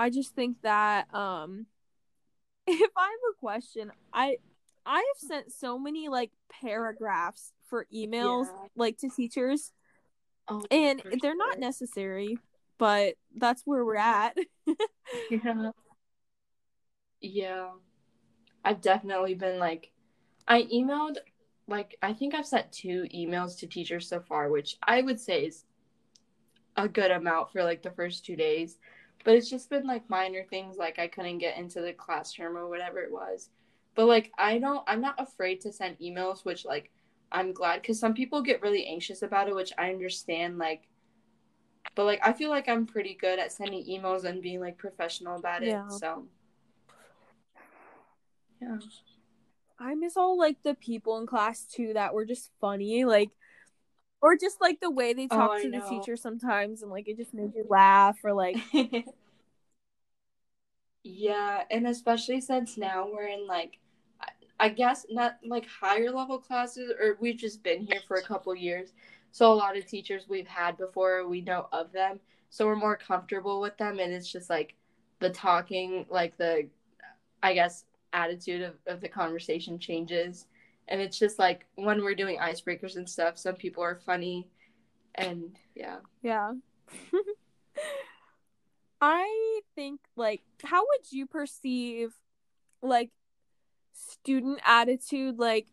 I 0.00 0.10
just 0.10 0.34
think 0.34 0.56
that 0.62 1.12
um 1.14 1.66
if 2.66 2.90
i 2.96 3.02
have 3.04 3.30
a 3.32 3.38
question 3.38 3.92
i 4.12 4.36
i 4.86 4.96
have 4.96 5.28
sent 5.28 5.52
so 5.52 5.78
many 5.78 6.08
like 6.08 6.30
paragraphs 6.50 7.52
for 7.68 7.86
emails 7.94 8.46
Yeah. 8.46 8.68
like 8.74 8.96
to 8.98 9.08
teachers 9.08 9.72
Oh, 10.48 10.62
and 10.70 11.00
they're 11.22 11.36
not 11.36 11.60
necessary 11.60 12.38
but 12.78 13.14
that's 13.36 13.62
where 13.64 13.84
we're 13.84 13.96
at 13.96 14.36
Yeah. 15.30 15.70
Yeah. 17.20 17.68
I've 18.64 18.80
definitely 18.80 19.34
been 19.34 19.58
like 19.58 19.90
I 20.48 20.62
emailed 20.62 21.16
like 21.68 21.96
I 22.02 22.12
think 22.12 22.34
I've 22.34 22.46
sent 22.46 22.72
two 22.72 23.06
emails 23.14 23.58
to 23.58 23.66
teachers 23.66 24.08
so 24.08 24.20
far, 24.20 24.50
which 24.50 24.76
I 24.82 25.02
would 25.02 25.20
say 25.20 25.46
is 25.46 25.64
a 26.76 26.88
good 26.88 27.10
amount 27.10 27.52
for 27.52 27.62
like 27.62 27.82
the 27.82 27.90
first 27.90 28.24
two 28.24 28.36
days. 28.36 28.78
But 29.24 29.34
it's 29.34 29.50
just 29.50 29.68
been 29.68 29.86
like 29.86 30.08
minor 30.08 30.44
things 30.44 30.76
like 30.76 30.98
I 30.98 31.08
couldn't 31.08 31.38
get 31.38 31.58
into 31.58 31.80
the 31.80 31.92
classroom 31.92 32.56
or 32.56 32.68
whatever 32.68 33.00
it 33.00 33.12
was. 33.12 33.50
But 33.94 34.06
like 34.06 34.32
I 34.38 34.58
don't 34.58 34.82
I'm 34.86 35.00
not 35.00 35.20
afraid 35.20 35.60
to 35.62 35.72
send 35.72 35.98
emails, 35.98 36.44
which 36.44 36.64
like 36.64 36.90
I'm 37.32 37.52
glad 37.52 37.82
because 37.82 37.98
some 37.98 38.14
people 38.14 38.42
get 38.42 38.62
really 38.62 38.86
anxious 38.86 39.22
about 39.22 39.48
it, 39.48 39.54
which 39.54 39.72
I 39.76 39.90
understand 39.90 40.58
like 40.58 40.88
but 41.94 42.04
like 42.04 42.20
I 42.22 42.32
feel 42.32 42.50
like 42.50 42.68
I'm 42.68 42.86
pretty 42.86 43.14
good 43.14 43.38
at 43.38 43.52
sending 43.52 43.84
emails 43.84 44.24
and 44.24 44.40
being 44.40 44.60
like 44.60 44.78
professional 44.78 45.36
about 45.36 45.62
it. 45.62 45.68
Yeah. 45.68 45.88
So 45.88 46.26
yeah. 48.60 48.76
i 49.78 49.94
miss 49.94 50.16
all 50.16 50.38
like 50.38 50.62
the 50.62 50.74
people 50.74 51.18
in 51.18 51.26
class 51.26 51.64
too 51.64 51.92
that 51.94 52.12
were 52.12 52.24
just 52.24 52.50
funny 52.60 53.04
like 53.04 53.30
or 54.22 54.36
just 54.36 54.60
like 54.60 54.80
the 54.80 54.90
way 54.90 55.12
they 55.12 55.28
oh, 55.30 55.36
talk 55.36 55.50
oh, 55.54 55.62
to 55.62 55.70
the 55.70 55.80
teacher 55.88 56.16
sometimes 56.16 56.82
and 56.82 56.90
like 56.90 57.08
it 57.08 57.16
just 57.16 57.34
made 57.34 57.54
you 57.54 57.64
laugh 57.68 58.16
or 58.24 58.32
like 58.32 58.56
yeah 61.04 61.62
and 61.70 61.86
especially 61.86 62.40
since 62.40 62.76
now 62.76 63.08
we're 63.10 63.26
in 63.26 63.46
like 63.46 63.78
i 64.60 64.68
guess 64.68 65.06
not 65.10 65.38
like 65.44 65.66
higher 65.66 66.10
level 66.10 66.38
classes 66.38 66.92
or 67.00 67.16
we've 67.20 67.38
just 67.38 67.62
been 67.62 67.82
here 67.82 68.00
for 68.06 68.18
a 68.18 68.22
couple 68.22 68.54
years. 68.54 68.92
So 69.32 69.50
a 69.50 69.54
lot 69.54 69.76
of 69.76 69.86
teachers 69.86 70.26
we've 70.28 70.46
had 70.46 70.76
before 70.76 71.26
we 71.26 71.40
know 71.40 71.68
of 71.72 71.92
them. 71.92 72.20
So 72.50 72.66
we're 72.66 72.76
more 72.76 72.96
comfortable 72.96 73.60
with 73.60 73.76
them 73.78 73.98
and 73.98 74.12
it's 74.12 74.30
just 74.30 74.50
like 74.50 74.74
the 75.20 75.30
talking 75.30 76.06
like 76.10 76.36
the 76.36 76.66
i 77.42 77.52
guess 77.54 77.84
attitude 78.12 78.62
of, 78.62 78.74
of 78.86 79.00
the 79.00 79.08
conversation 79.08 79.78
changes. 79.78 80.46
And 80.90 81.00
it's 81.00 81.18
just 81.18 81.38
like 81.38 81.66
when 81.76 82.02
we're 82.02 82.16
doing 82.16 82.38
icebreakers 82.38 82.96
and 82.96 83.08
stuff, 83.08 83.38
some 83.38 83.54
people 83.54 83.82
are 83.82 84.00
funny 84.04 84.50
and 85.14 85.56
yeah. 85.74 85.98
Yeah. 86.22 86.52
I 89.00 89.60
think 89.74 90.00
like 90.16 90.42
how 90.62 90.82
would 90.82 91.10
you 91.10 91.26
perceive 91.26 92.12
like 92.82 93.10
student 93.92 94.60
attitude 94.66 95.38
like 95.38 95.68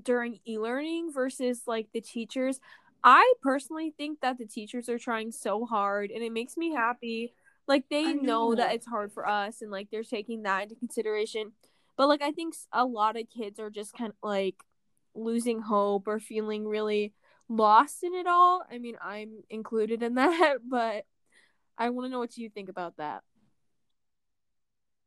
during 0.00 0.38
e-learning 0.46 1.12
versus 1.12 1.62
like 1.66 1.88
the 1.92 2.00
teachers? 2.00 2.60
I 3.04 3.34
personally 3.42 3.92
think 3.96 4.20
that 4.20 4.38
the 4.38 4.46
teachers 4.46 4.88
are 4.88 4.98
trying 4.98 5.32
so 5.32 5.66
hard 5.66 6.10
and 6.10 6.22
it 6.22 6.32
makes 6.32 6.56
me 6.56 6.72
happy. 6.72 7.34
Like 7.66 7.84
they 7.90 8.12
know. 8.12 8.22
know 8.22 8.54
that 8.54 8.74
it's 8.74 8.86
hard 8.86 9.12
for 9.12 9.28
us 9.28 9.60
and 9.60 9.70
like 9.70 9.88
they're 9.90 10.04
taking 10.04 10.42
that 10.44 10.64
into 10.64 10.76
consideration. 10.76 11.52
But 12.02 12.08
like 12.08 12.22
I 12.22 12.32
think 12.32 12.56
a 12.72 12.84
lot 12.84 13.16
of 13.16 13.30
kids 13.30 13.60
are 13.60 13.70
just 13.70 13.92
kind 13.92 14.10
of 14.10 14.16
like 14.24 14.56
losing 15.14 15.60
hope 15.60 16.08
or 16.08 16.18
feeling 16.18 16.66
really 16.66 17.14
lost 17.48 18.02
in 18.02 18.12
it 18.12 18.26
all. 18.26 18.64
I 18.68 18.78
mean, 18.78 18.96
I'm 19.00 19.44
included 19.48 20.02
in 20.02 20.14
that, 20.16 20.56
but 20.68 21.04
I 21.78 21.90
want 21.90 22.06
to 22.06 22.10
know 22.10 22.18
what 22.18 22.36
you 22.36 22.50
think 22.50 22.68
about 22.68 22.96
that. 22.96 23.22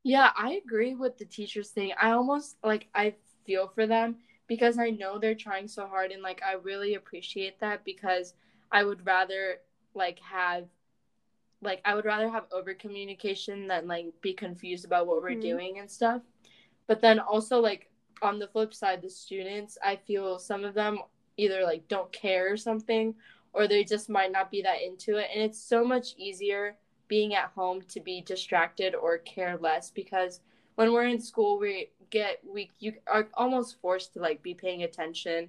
Yeah, 0.04 0.30
I 0.34 0.52
agree 0.52 0.94
with 0.94 1.18
the 1.18 1.26
teachers 1.26 1.68
thing. 1.68 1.92
I 2.00 2.12
almost 2.12 2.56
like 2.64 2.88
I 2.94 3.16
feel 3.44 3.68
for 3.74 3.86
them 3.86 4.16
because 4.46 4.78
I 4.78 4.88
know 4.88 5.18
they're 5.18 5.34
trying 5.34 5.68
so 5.68 5.86
hard 5.86 6.12
and 6.12 6.22
like 6.22 6.40
I 6.42 6.54
really 6.54 6.94
appreciate 6.94 7.60
that 7.60 7.84
because 7.84 8.32
I 8.72 8.84
would 8.84 9.04
rather 9.04 9.56
like 9.92 10.18
have 10.20 10.64
like 11.60 11.82
I 11.84 11.94
would 11.94 12.06
rather 12.06 12.30
have 12.30 12.46
over 12.52 12.72
communication 12.72 13.66
than 13.66 13.86
like 13.86 14.06
be 14.22 14.32
confused 14.32 14.86
about 14.86 15.06
what 15.06 15.20
we're 15.20 15.32
mm-hmm. 15.32 15.40
doing 15.40 15.78
and 15.78 15.90
stuff. 15.90 16.22
But 16.86 17.00
then 17.00 17.18
also 17.18 17.60
like 17.60 17.90
on 18.22 18.38
the 18.38 18.48
flip 18.48 18.74
side 18.74 19.02
the 19.02 19.10
students, 19.10 19.76
I 19.84 19.96
feel 19.96 20.38
some 20.38 20.64
of 20.64 20.74
them 20.74 20.98
either 21.36 21.62
like 21.64 21.88
don't 21.88 22.12
care 22.12 22.52
or 22.52 22.56
something 22.56 23.14
or 23.52 23.66
they 23.66 23.84
just 23.84 24.10
might 24.10 24.32
not 24.32 24.50
be 24.50 24.62
that 24.62 24.82
into 24.82 25.16
it. 25.16 25.28
And 25.34 25.42
it's 25.42 25.60
so 25.60 25.84
much 25.84 26.14
easier 26.16 26.76
being 27.08 27.34
at 27.34 27.52
home 27.54 27.82
to 27.88 28.00
be 28.00 28.20
distracted 28.20 28.94
or 28.94 29.18
care 29.18 29.56
less 29.56 29.90
because 29.90 30.40
when 30.74 30.92
we're 30.92 31.06
in 31.06 31.20
school 31.20 31.58
we 31.58 31.90
get 32.10 32.40
we 32.46 32.70
you 32.78 32.92
are 33.06 33.28
almost 33.34 33.80
forced 33.80 34.12
to 34.12 34.20
like 34.20 34.42
be 34.42 34.54
paying 34.54 34.82
attention 34.82 35.48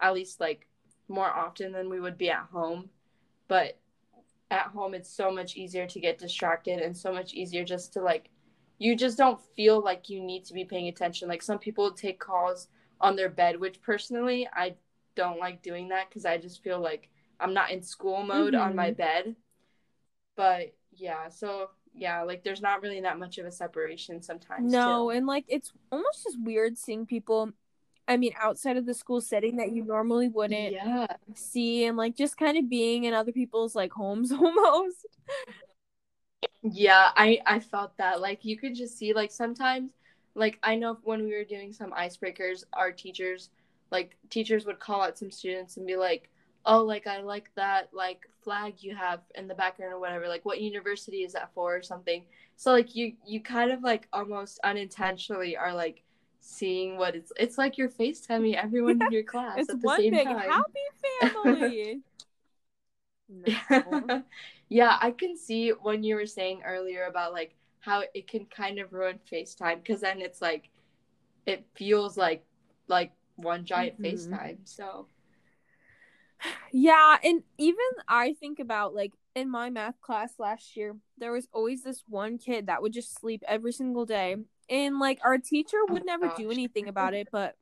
at 0.00 0.14
least 0.14 0.40
like 0.40 0.66
more 1.08 1.30
often 1.30 1.72
than 1.72 1.88
we 1.88 2.00
would 2.00 2.18
be 2.18 2.30
at 2.30 2.46
home. 2.52 2.90
But 3.48 3.78
at 4.50 4.66
home 4.66 4.94
it's 4.94 5.10
so 5.10 5.30
much 5.30 5.56
easier 5.56 5.86
to 5.86 6.00
get 6.00 6.18
distracted 6.18 6.80
and 6.80 6.96
so 6.96 7.12
much 7.12 7.34
easier 7.34 7.64
just 7.64 7.92
to 7.94 8.00
like 8.00 8.30
you 8.78 8.94
just 8.96 9.16
don't 9.16 9.40
feel 9.54 9.82
like 9.82 10.08
you 10.08 10.20
need 10.20 10.44
to 10.44 10.54
be 10.54 10.64
paying 10.64 10.88
attention 10.88 11.28
like 11.28 11.42
some 11.42 11.58
people 11.58 11.90
take 11.90 12.18
calls 12.18 12.68
on 13.00 13.16
their 13.16 13.28
bed 13.28 13.58
which 13.58 13.80
personally 13.82 14.48
i 14.54 14.74
don't 15.14 15.38
like 15.38 15.62
doing 15.62 15.88
that 15.88 16.08
because 16.08 16.24
i 16.24 16.36
just 16.36 16.62
feel 16.62 16.80
like 16.80 17.08
i'm 17.40 17.54
not 17.54 17.70
in 17.70 17.82
school 17.82 18.22
mode 18.22 18.54
mm-hmm. 18.54 18.62
on 18.62 18.76
my 18.76 18.88
mm-hmm. 18.88 18.96
bed 18.96 19.36
but 20.36 20.74
yeah 20.94 21.28
so 21.28 21.70
yeah 21.94 22.22
like 22.22 22.44
there's 22.44 22.60
not 22.60 22.82
really 22.82 23.00
that 23.00 23.18
much 23.18 23.38
of 23.38 23.46
a 23.46 23.50
separation 23.50 24.22
sometimes 24.22 24.70
no 24.70 25.04
too. 25.04 25.16
and 25.16 25.26
like 25.26 25.44
it's 25.48 25.72
almost 25.90 26.24
just 26.24 26.40
weird 26.40 26.76
seeing 26.76 27.06
people 27.06 27.50
i 28.06 28.16
mean 28.16 28.32
outside 28.40 28.76
of 28.76 28.84
the 28.84 28.94
school 28.94 29.20
setting 29.20 29.56
that 29.56 29.72
you 29.72 29.82
normally 29.82 30.28
wouldn't 30.28 30.72
yeah. 30.72 31.06
see 31.34 31.84
and 31.84 31.96
like 31.96 32.14
just 32.14 32.36
kind 32.36 32.58
of 32.58 32.68
being 32.68 33.04
in 33.04 33.14
other 33.14 33.32
people's 33.32 33.74
like 33.74 33.92
homes 33.92 34.30
almost 34.32 35.06
yeah 36.72 37.10
i 37.16 37.38
i 37.46 37.58
felt 37.58 37.96
that 37.96 38.20
like 38.20 38.44
you 38.44 38.56
could 38.56 38.74
just 38.74 38.98
see 38.98 39.12
like 39.12 39.30
sometimes 39.30 39.92
like 40.34 40.58
i 40.62 40.74
know 40.74 40.98
when 41.04 41.22
we 41.24 41.32
were 41.32 41.44
doing 41.44 41.72
some 41.72 41.90
icebreakers 41.92 42.64
our 42.72 42.92
teachers 42.92 43.50
like 43.90 44.16
teachers 44.30 44.66
would 44.66 44.80
call 44.80 45.02
out 45.02 45.18
some 45.18 45.30
students 45.30 45.76
and 45.76 45.86
be 45.86 45.96
like 45.96 46.28
oh 46.64 46.82
like 46.82 47.06
i 47.06 47.20
like 47.20 47.50
that 47.54 47.88
like 47.92 48.28
flag 48.46 48.74
you 48.78 48.94
have 48.94 49.22
in 49.34 49.48
the 49.48 49.54
background 49.56 49.92
or 49.92 49.98
whatever 49.98 50.28
like 50.28 50.44
what 50.44 50.60
university 50.60 51.24
is 51.24 51.32
that 51.32 51.50
for? 51.52 51.76
or 51.76 51.82
something. 51.82 52.22
So 52.54 52.70
like 52.70 52.94
you 52.94 53.14
you 53.26 53.40
kind 53.40 53.72
of 53.72 53.82
like 53.82 54.06
almost 54.12 54.60
unintentionally 54.62 55.56
are 55.56 55.74
like 55.74 56.04
seeing 56.38 56.96
what 56.96 57.16
it's 57.16 57.32
it's 57.36 57.58
like 57.58 57.76
you're 57.76 57.88
facetiming 57.88 58.54
everyone 58.54 59.02
in 59.02 59.10
your 59.10 59.24
class 59.24 59.58
it's 59.58 59.68
at 59.68 59.80
the 59.80 59.84
one 59.84 60.00
same 60.00 60.12
big 60.12 60.26
time. 60.26 60.48
happy 60.48 61.32
family 61.32 62.00
no. 63.28 64.22
yeah 64.68 64.98
i 65.00 65.10
can 65.10 65.36
see 65.36 65.70
when 65.70 66.02
you 66.02 66.14
were 66.14 66.26
saying 66.26 66.62
earlier 66.64 67.04
about 67.04 67.32
like 67.32 67.54
how 67.80 68.02
it 68.14 68.26
can 68.26 68.44
kind 68.46 68.78
of 68.78 68.92
ruin 68.92 69.18
facetime 69.30 69.76
because 69.82 70.00
then 70.00 70.20
it's 70.20 70.40
like 70.42 70.70
it 71.46 71.64
feels 71.74 72.16
like 72.16 72.44
like 72.88 73.12
one 73.36 73.64
giant 73.64 74.00
mm-hmm. 74.00 74.14
facetime 74.14 74.58
so 74.64 75.06
yeah, 76.72 77.16
and 77.22 77.42
even 77.58 77.76
I 78.08 78.34
think 78.34 78.58
about 78.58 78.94
like 78.94 79.12
in 79.34 79.50
my 79.50 79.70
math 79.70 80.00
class 80.00 80.34
last 80.38 80.76
year, 80.76 80.96
there 81.18 81.32
was 81.32 81.48
always 81.52 81.82
this 81.82 82.02
one 82.08 82.38
kid 82.38 82.66
that 82.66 82.82
would 82.82 82.92
just 82.92 83.18
sleep 83.18 83.42
every 83.46 83.72
single 83.72 84.06
day. 84.06 84.36
And 84.68 84.98
like 84.98 85.18
our 85.24 85.38
teacher 85.38 85.78
would 85.88 86.02
oh 86.02 86.06
never 86.06 86.28
gosh. 86.28 86.38
do 86.38 86.50
anything 86.50 86.88
about 86.88 87.14
it, 87.14 87.28
but 87.32 87.56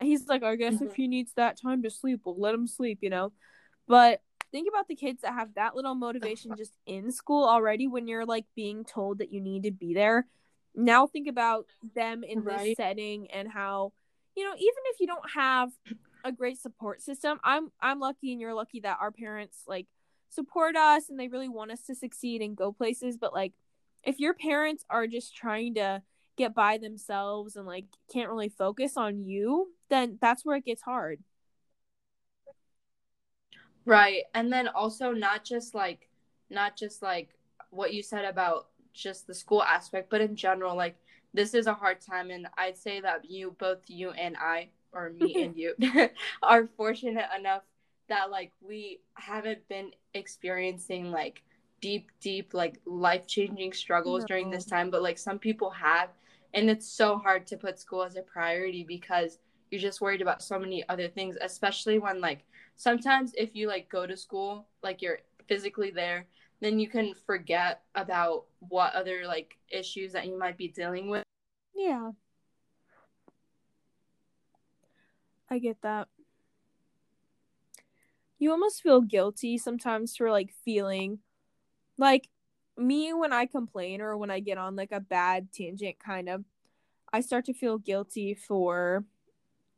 he's 0.00 0.26
like, 0.26 0.42
I 0.42 0.56
guess 0.56 0.74
mm-hmm. 0.74 0.86
if 0.86 0.94
he 0.94 1.08
needs 1.08 1.32
that 1.34 1.60
time 1.60 1.82
to 1.82 1.90
sleep, 1.90 2.22
we'll 2.24 2.38
let 2.38 2.54
him 2.54 2.66
sleep, 2.66 2.98
you 3.02 3.10
know? 3.10 3.32
But 3.86 4.22
think 4.52 4.68
about 4.68 4.88
the 4.88 4.96
kids 4.96 5.22
that 5.22 5.34
have 5.34 5.54
that 5.54 5.76
little 5.76 5.94
motivation 5.94 6.52
just 6.56 6.72
in 6.86 7.10
school 7.10 7.48
already 7.48 7.86
when 7.86 8.08
you're 8.08 8.26
like 8.26 8.46
being 8.54 8.84
told 8.84 9.18
that 9.18 9.32
you 9.32 9.40
need 9.40 9.64
to 9.64 9.70
be 9.70 9.94
there. 9.94 10.26
Now 10.74 11.06
think 11.06 11.28
about 11.28 11.66
them 11.94 12.22
in 12.22 12.42
right. 12.42 12.58
this 12.58 12.76
setting 12.76 13.30
and 13.30 13.48
how, 13.50 13.92
you 14.36 14.44
know, 14.44 14.54
even 14.54 14.82
if 14.86 15.00
you 15.00 15.06
don't 15.06 15.30
have 15.34 15.70
a 16.24 16.32
great 16.32 16.58
support 16.58 17.02
system. 17.02 17.38
I'm 17.44 17.70
I'm 17.80 18.00
lucky 18.00 18.32
and 18.32 18.40
you're 18.40 18.54
lucky 18.54 18.80
that 18.80 18.98
our 19.00 19.10
parents 19.10 19.62
like 19.66 19.86
support 20.28 20.76
us 20.76 21.08
and 21.08 21.18
they 21.18 21.28
really 21.28 21.48
want 21.48 21.72
us 21.72 21.82
to 21.82 21.94
succeed 21.94 22.40
and 22.40 22.56
go 22.56 22.72
places, 22.72 23.16
but 23.16 23.32
like 23.32 23.52
if 24.02 24.18
your 24.18 24.34
parents 24.34 24.84
are 24.88 25.06
just 25.06 25.36
trying 25.36 25.74
to 25.74 26.02
get 26.36 26.54
by 26.54 26.78
themselves 26.78 27.56
and 27.56 27.66
like 27.66 27.86
can't 28.12 28.30
really 28.30 28.48
focus 28.48 28.96
on 28.96 29.22
you, 29.22 29.72
then 29.90 30.18
that's 30.20 30.44
where 30.44 30.56
it 30.56 30.64
gets 30.64 30.82
hard. 30.82 31.20
Right. 33.90 34.22
And 34.34 34.52
then 34.52 34.68
also 34.68 35.10
not 35.10 35.44
just 35.44 35.74
like 35.74 36.08
not 36.48 36.76
just 36.76 37.02
like 37.02 37.30
what 37.70 37.92
you 37.92 38.04
said 38.04 38.24
about 38.24 38.68
just 38.94 39.26
the 39.26 39.34
school 39.34 39.64
aspect, 39.64 40.10
but 40.10 40.20
in 40.20 40.36
general 40.36 40.76
like 40.76 40.96
this 41.34 41.54
is 41.54 41.66
a 41.66 41.74
hard 41.74 42.00
time 42.00 42.30
and 42.30 42.46
I'd 42.56 42.78
say 42.78 43.00
that 43.00 43.28
you 43.28 43.56
both 43.58 43.78
you 43.88 44.10
and 44.10 44.36
I 44.36 44.68
or 44.92 45.10
me 45.10 45.42
and 45.42 45.56
you 45.56 45.74
are 46.42 46.68
fortunate 46.76 47.26
enough 47.36 47.62
that 48.08 48.30
like 48.30 48.52
we 48.60 49.00
haven't 49.14 49.66
been 49.68 49.90
experiencing 50.14 51.10
like 51.10 51.42
deep 51.80 52.10
deep 52.20 52.54
like 52.54 52.78
life-changing 52.86 53.72
struggles 53.72 54.20
no. 54.22 54.26
during 54.26 54.50
this 54.50 54.66
time 54.66 54.90
but 54.90 55.02
like 55.02 55.18
some 55.18 55.38
people 55.38 55.70
have 55.70 56.10
and 56.54 56.68
it's 56.68 56.86
so 56.86 57.16
hard 57.16 57.46
to 57.46 57.56
put 57.56 57.78
school 57.78 58.02
as 58.02 58.16
a 58.16 58.22
priority 58.22 58.84
because 58.84 59.38
you're 59.70 59.80
just 59.80 60.00
worried 60.00 60.20
about 60.20 60.42
so 60.42 60.58
many 60.58 60.86
other 60.88 61.08
things 61.08 61.36
especially 61.40 61.98
when 61.98 62.20
like 62.20 62.44
sometimes 62.80 63.32
if 63.36 63.54
you 63.54 63.68
like 63.68 63.88
go 63.88 64.06
to 64.06 64.16
school 64.16 64.66
like 64.82 65.02
you're 65.02 65.18
physically 65.48 65.90
there 65.90 66.26
then 66.60 66.78
you 66.78 66.88
can 66.88 67.14
forget 67.26 67.82
about 67.94 68.44
what 68.60 68.94
other 68.94 69.22
like 69.26 69.58
issues 69.68 70.12
that 70.12 70.26
you 70.26 70.38
might 70.38 70.56
be 70.56 70.68
dealing 70.68 71.08
with 71.10 71.24
yeah 71.74 72.10
I 75.50 75.58
get 75.58 75.82
that. 75.82 76.08
You 78.38 78.52
almost 78.52 78.82
feel 78.82 79.00
guilty 79.02 79.58
sometimes 79.58 80.16
for 80.16 80.30
like 80.30 80.54
feeling 80.64 81.18
like 81.98 82.28
me 82.78 83.12
when 83.12 83.32
I 83.32 83.46
complain 83.46 84.00
or 84.00 84.16
when 84.16 84.30
I 84.30 84.40
get 84.40 84.56
on 84.56 84.76
like 84.76 84.92
a 84.92 85.00
bad 85.00 85.52
tangent 85.52 85.98
kind 85.98 86.28
of 86.28 86.44
I 87.12 87.20
start 87.20 87.44
to 87.46 87.52
feel 87.52 87.76
guilty 87.76 88.32
for 88.32 89.04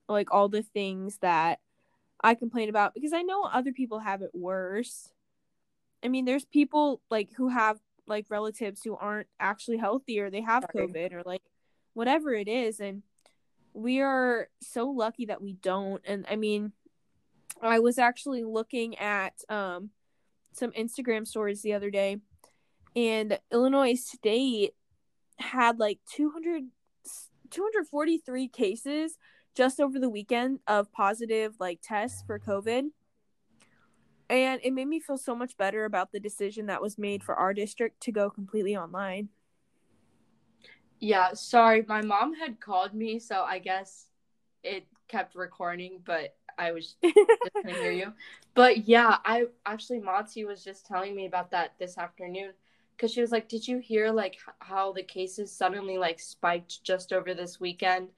like 0.09 0.31
all 0.31 0.49
the 0.49 0.63
things 0.63 1.19
that 1.23 1.61
I 2.23 2.35
complain 2.35 2.69
about 2.69 2.95
because 2.95 3.13
I 3.13 3.23
know 3.23 3.45
other 3.45 3.73
people 3.73 3.99
have 3.99 4.23
it 4.23 4.31
worse. 4.33 5.13
I 6.05 6.09
mean, 6.09 6.25
there's 6.25 6.45
people 6.45 7.01
like 7.11 7.31
who 7.37 7.49
have 7.49 7.79
like 8.07 8.27
relatives 8.29 8.83
who 8.83 8.97
aren't 8.97 9.29
actually 9.39 9.79
healthy 9.79 10.21
or 10.21 10.31
they 10.31 10.41
have 10.41 10.67
COVID 10.75 11.13
or 11.13 11.23
like 11.25 11.43
whatever 11.95 12.33
it 12.33 12.49
is 12.49 12.81
and 12.81 13.03
we 13.75 14.01
are 14.01 14.49
so 14.61 14.89
lucky 14.89 15.27
that 15.27 15.43
we 15.43 15.55
don't 15.55 16.03
and 16.05 16.27
i 16.31 16.37
mean 16.37 16.73
i 17.61 17.79
was 17.79 17.99
actually 17.99 18.45
looking 18.45 18.99
at 18.99 19.35
um 19.49 19.91
some 20.53 20.73
instagram 20.73 21.27
stories 21.27 21.63
the 21.63 21.73
other 21.73 21.91
day 21.91 22.19
and 22.95 23.39
illinois 23.51 23.95
state 23.95 24.75
had 25.39 25.79
like 25.79 25.99
200 26.15 26.65
243 27.51 28.49
cases 28.49 29.19
just 29.55 29.81
over 29.81 29.99
the 29.99 30.09
weekend 30.09 30.61
of 30.67 30.93
positive 30.93 31.55
like 31.59 31.81
tests 31.83 32.23
for 32.27 32.39
covid. 32.39 32.85
And 34.31 34.61
it 34.65 34.73
made 34.73 34.89
me 34.89 34.99
feel 34.99 35.19
so 35.19 35.35
much 35.35 35.59
better 35.59 35.85
about 35.85 36.13
the 36.13 36.21
decision 36.21 36.67
that 36.67 36.81
was 36.81 36.97
made 36.97 37.23
for 37.23 37.35
our 37.35 37.53
district 37.53 38.01
to 38.03 38.13
go 38.13 38.31
completely 38.31 38.77
online. 38.77 39.29
Yeah 41.01 41.35
sorry 41.35 41.85
my 41.89 42.01
mom 42.01 42.35
had 42.35 42.61
called 42.61 42.95
me 42.95 43.19
so 43.19 43.43
i 43.43 43.59
guess 43.59 44.07
it 44.63 44.87
kept 45.09 45.35
recording 45.35 45.99
but 46.05 46.37
i 46.59 46.71
was 46.71 46.95
just 47.03 47.17
gonna 47.65 47.77
hear 47.77 47.93
you. 47.93 48.13
But 48.55 48.87
yeah 48.89 49.19
i 49.25 49.47
actually 49.67 50.01
Mati 50.01 50.45
was 50.45 50.65
just 50.65 50.87
telling 50.87 51.15
me 51.17 51.27
about 51.27 51.51
that 51.51 51.73
this 51.79 51.99
afternoon 51.99 52.53
because 53.03 53.13
she 53.13 53.21
was 53.21 53.33
like, 53.33 53.49
"Did 53.49 53.67
you 53.67 53.79
hear 53.79 54.13
like 54.13 54.39
how 54.61 54.93
the 54.93 55.03
cases 55.03 55.51
suddenly 55.51 55.99
like 55.99 56.21
spiked 56.21 56.85
just 56.85 57.13
over 57.13 57.35
this 57.35 57.59
weekend?" 57.59 58.09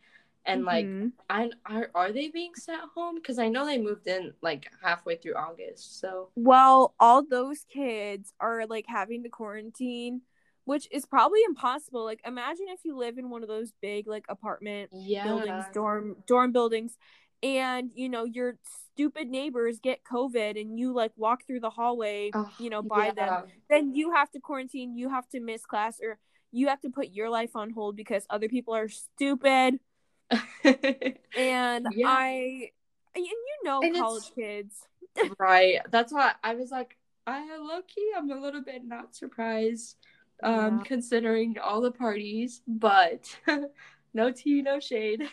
And 0.46 0.64
mm-hmm. 0.64 1.08
like, 1.30 1.52
I 1.66 1.74
are 1.74 1.90
are 1.94 2.12
they 2.12 2.28
being 2.28 2.54
sent 2.54 2.82
home? 2.94 3.16
Because 3.16 3.38
I 3.38 3.48
know 3.48 3.64
they 3.64 3.78
moved 3.78 4.06
in 4.06 4.32
like 4.42 4.70
halfway 4.82 5.16
through 5.16 5.34
August. 5.34 6.00
So 6.00 6.28
well, 6.36 6.94
all 7.00 7.24
those 7.24 7.64
kids 7.72 8.32
are 8.40 8.66
like 8.66 8.84
having 8.86 9.22
to 9.22 9.28
quarantine, 9.28 10.22
which 10.64 10.86
is 10.90 11.06
probably 11.06 11.40
impossible. 11.46 12.04
Like, 12.04 12.20
imagine 12.26 12.66
if 12.68 12.80
you 12.84 12.96
live 12.96 13.16
in 13.16 13.30
one 13.30 13.42
of 13.42 13.48
those 13.48 13.72
big 13.80 14.06
like 14.06 14.26
apartment 14.28 14.90
yeah. 14.92 15.24
buildings, 15.24 15.64
dorm 15.72 16.16
dorm 16.26 16.52
buildings, 16.52 16.98
and 17.44 17.90
you 17.94 18.08
know 18.08 18.24
your 18.24 18.56
stupid 18.92 19.28
neighbors 19.28 19.78
get 19.80 20.02
covid 20.02 20.58
and 20.58 20.78
you 20.78 20.94
like 20.94 21.12
walk 21.16 21.46
through 21.46 21.60
the 21.60 21.70
hallway 21.70 22.30
oh, 22.32 22.50
you 22.58 22.70
know 22.70 22.82
by 22.82 23.06
yeah. 23.06 23.12
them 23.12 23.44
then 23.68 23.94
you 23.94 24.12
have 24.12 24.30
to 24.30 24.40
quarantine 24.40 24.96
you 24.96 25.10
have 25.10 25.28
to 25.28 25.40
miss 25.40 25.66
class 25.66 25.98
or 26.02 26.18
you 26.52 26.68
have 26.68 26.80
to 26.80 26.88
put 26.88 27.10
your 27.10 27.28
life 27.28 27.54
on 27.54 27.70
hold 27.70 27.96
because 27.96 28.24
other 28.30 28.48
people 28.48 28.74
are 28.74 28.88
stupid 28.88 29.78
and 31.36 31.86
yeah. 31.92 32.06
i 32.08 32.70
and 33.14 33.24
you 33.24 33.58
know 33.64 33.80
and 33.82 33.96
college 33.96 34.32
kids 34.34 34.88
right 35.38 35.78
that's 35.90 36.12
why 36.12 36.32
i 36.42 36.54
was 36.54 36.70
like 36.70 36.96
i 37.26 37.56
low 37.58 37.80
key 37.86 38.10
i'm 38.16 38.30
a 38.30 38.40
little 38.40 38.62
bit 38.62 38.82
not 38.84 39.14
surprised 39.14 39.96
um 40.42 40.78
yeah. 40.78 40.84
considering 40.84 41.56
all 41.62 41.80
the 41.80 41.92
parties 41.92 42.62
but 42.66 43.36
no 44.14 44.30
tea 44.30 44.62
no 44.62 44.80
shade 44.80 45.28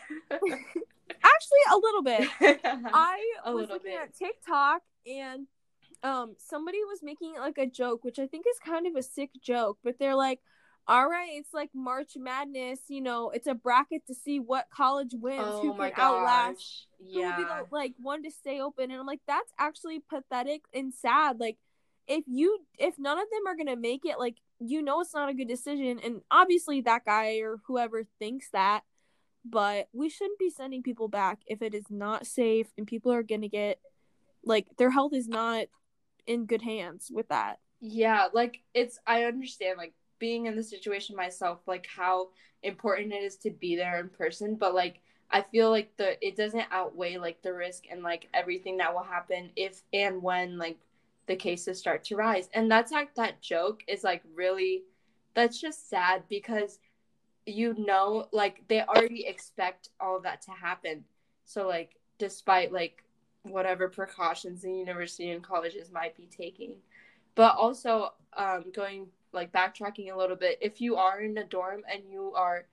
Actually, 1.24 1.60
a 1.72 1.78
little 1.78 2.04
bit. 2.04 2.30
I 2.94 3.34
a 3.46 3.54
was 3.54 3.70
looking 3.70 3.92
bit. 3.92 4.02
at 4.02 4.16
TikTok 4.16 4.82
and 5.06 5.48
um 6.04 6.36
somebody 6.38 6.80
was 6.86 7.02
making 7.04 7.36
like 7.38 7.58
a 7.58 7.66
joke, 7.66 8.04
which 8.04 8.20
I 8.20 8.28
think 8.28 8.46
is 8.50 8.60
kind 8.60 8.88
of 8.88 8.96
a 8.96 9.04
sick 9.04 9.32
joke, 9.42 9.78
but 9.84 9.98
they're 10.00 10.16
like, 10.16 10.40
all 10.88 11.08
right, 11.08 11.32
it's 11.34 11.54
like 11.54 11.70
March 11.74 12.14
Madness, 12.18 12.80
you 12.88 13.02
know, 13.02 13.30
it's 13.30 13.48
a 13.48 13.54
bracket 13.54 14.06
to 14.08 14.16
see 14.16 14.40
what 14.40 14.70
college 14.70 15.14
wins, 15.14 15.44
oh 15.46 15.62
who 15.62 15.74
can 15.76 15.92
outlast, 15.98 16.88
yeah. 17.00 17.14
who 17.14 17.22
will 17.22 17.38
be 17.38 17.44
the 17.44 17.76
like 17.76 17.94
one 18.02 18.24
to 18.24 18.32
stay 18.32 18.60
open. 18.60 18.92
And 18.92 19.00
I'm 19.00 19.06
like, 19.06 19.22
that's 19.28 19.52
actually 19.60 20.00
pathetic 20.00 20.64
and 20.74 20.94
sad. 20.94 21.40
Like, 21.40 21.58
if 22.08 22.24
you 22.28 22.60
if 22.78 22.98
none 22.98 23.20
of 23.20 23.26
them 23.32 23.48
are 23.48 23.56
gonna 23.56 23.80
make 23.80 24.06
it, 24.06 24.20
like 24.20 24.38
you 24.60 24.82
know 24.82 25.02
it's 25.02 25.14
not 25.14 25.30
a 25.30 25.34
good 25.34 25.48
decision. 25.48 26.00
And 26.04 26.22
obviously 26.30 26.82
that 26.82 27.06
guy 27.06 27.38
or 27.38 27.58
whoever 27.68 28.04
thinks 28.20 28.50
that 28.52 28.84
but 29.44 29.88
we 29.94 30.10
shouldn't 30.10 30.40
be 30.40 30.50
sending 30.50 30.84
people 30.84 31.08
back 31.08 31.40
if 31.48 31.62
it 31.62 31.74
is 31.74 31.86
not 31.90 32.28
safe 32.28 32.68
and 32.78 32.86
people 32.86 33.12
are 33.12 33.24
to 33.24 33.48
get 33.48 33.80
like 34.44 34.68
their 34.78 34.92
health 34.92 35.14
is 35.14 35.28
not 35.28 35.66
in 36.28 36.46
good 36.46 36.62
hands 36.62 37.12
with 37.12 37.28
that. 37.30 37.60
Yeah, 37.80 38.28
like 38.34 38.60
it's 38.74 39.00
I 39.08 39.24
understand 39.24 39.78
like 39.78 39.94
being 40.22 40.46
in 40.46 40.56
the 40.56 40.64
situation 40.64 41.16
myself 41.16 41.60
like 41.68 41.88
how 41.94 42.30
important 42.64 43.12
it 43.12 43.24
is 43.24 43.36
to 43.38 43.50
be 43.50 43.76
there 43.76 44.00
in 44.00 44.08
person, 44.08 44.56
but 44.56 44.74
like 44.74 45.02
I 45.32 45.42
feel 45.42 45.70
like 45.70 45.98
the 45.98 46.24
it 46.26 46.38
doesn't 46.38 46.68
outweigh 46.72 47.18
like 47.18 47.42
the 47.42 47.54
risk 47.54 47.86
and 47.92 48.04
like 48.04 48.30
everything 48.34 48.78
that 48.78 48.94
will 48.94 49.04
happen 49.04 49.50
if 49.58 49.82
and 49.92 50.22
when 50.22 50.58
like 50.58 50.78
the 51.28 51.36
cases 51.36 51.80
start 51.80 52.04
to 52.06 52.16
rise. 52.16 52.50
And 52.54 52.72
that's 52.72 52.92
like 52.92 53.16
that 53.16 53.42
joke 53.42 53.84
is 53.88 54.04
like 54.04 54.22
really 54.34 54.84
that's 55.34 55.60
just 55.60 55.90
sad 55.90 56.24
because 56.30 56.80
you 57.46 57.74
know 57.78 58.28
like 58.32 58.64
they 58.68 58.84
already 58.84 59.26
expect 59.26 59.90
all 60.00 60.20
that 60.20 60.42
to 60.44 60.52
happen 60.52 61.04
so 61.44 61.68
like 61.68 61.96
despite 62.20 62.72
like 62.72 63.04
whatever 63.44 63.90
precautions 63.90 64.62
the 64.62 64.72
university 64.72 65.32
and 65.32 65.42
colleges 65.42 65.92
might 65.92 66.16
be 66.16 66.28
taking 66.30 66.76
but 67.36 67.56
also 67.56 68.14
um 68.38 68.66
going 68.74 69.08
like 69.34 69.52
backtracking 69.52 70.12
a 70.12 70.18
little 70.18 70.36
bit 70.36 70.58
if 70.62 70.82
you 70.82 70.96
are 70.96 71.22
in 71.22 71.38
a 71.38 71.44
dorm 71.44 71.82
and 71.92 72.04
you 72.10 72.34
are 72.36 72.66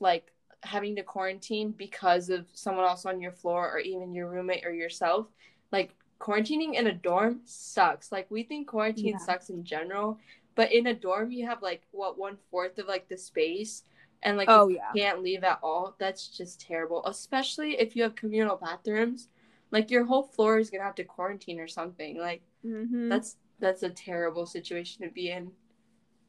like 0.00 0.32
having 0.62 0.96
to 0.96 1.02
quarantine 1.02 1.72
because 1.76 2.30
of 2.30 2.46
someone 2.52 2.84
else 2.84 3.04
on 3.04 3.20
your 3.20 3.32
floor 3.32 3.70
or 3.70 3.78
even 3.78 4.14
your 4.14 4.28
roommate 4.28 4.64
or 4.64 4.72
yourself 4.72 5.26
like 5.72 5.94
quarantining 6.20 6.74
in 6.74 6.86
a 6.86 6.92
dorm 6.92 7.40
sucks 7.44 8.10
like 8.10 8.30
we 8.30 8.42
think 8.42 8.68
quarantine 8.68 9.16
yeah. 9.18 9.18
sucks 9.18 9.50
in 9.50 9.62
general 9.64 10.18
but 10.54 10.72
in 10.72 10.86
a 10.86 10.94
dorm 10.94 11.30
you 11.30 11.46
have 11.46 11.60
like 11.62 11.82
what 11.90 12.18
one 12.18 12.38
fourth 12.50 12.78
of 12.78 12.86
like 12.86 13.08
the 13.08 13.16
space 13.16 13.82
and 14.22 14.36
like 14.38 14.48
oh 14.48 14.68
yeah 14.68 14.90
can't 14.96 15.22
leave 15.22 15.44
at 15.44 15.58
all 15.62 15.94
that's 15.98 16.28
just 16.28 16.60
terrible 16.60 17.04
especially 17.06 17.78
if 17.78 17.94
you 17.94 18.02
have 18.02 18.14
communal 18.14 18.56
bathrooms 18.56 19.28
like 19.70 19.90
your 19.90 20.04
whole 20.04 20.22
floor 20.22 20.58
is 20.58 20.70
gonna 20.70 20.84
have 20.84 20.94
to 20.94 21.04
quarantine 21.04 21.60
or 21.60 21.68
something 21.68 22.18
like 22.18 22.42
mm-hmm. 22.64 23.08
that's 23.08 23.36
that's 23.60 23.82
a 23.82 23.90
terrible 23.90 24.46
situation 24.46 25.06
to 25.06 25.12
be 25.12 25.30
in. 25.30 25.50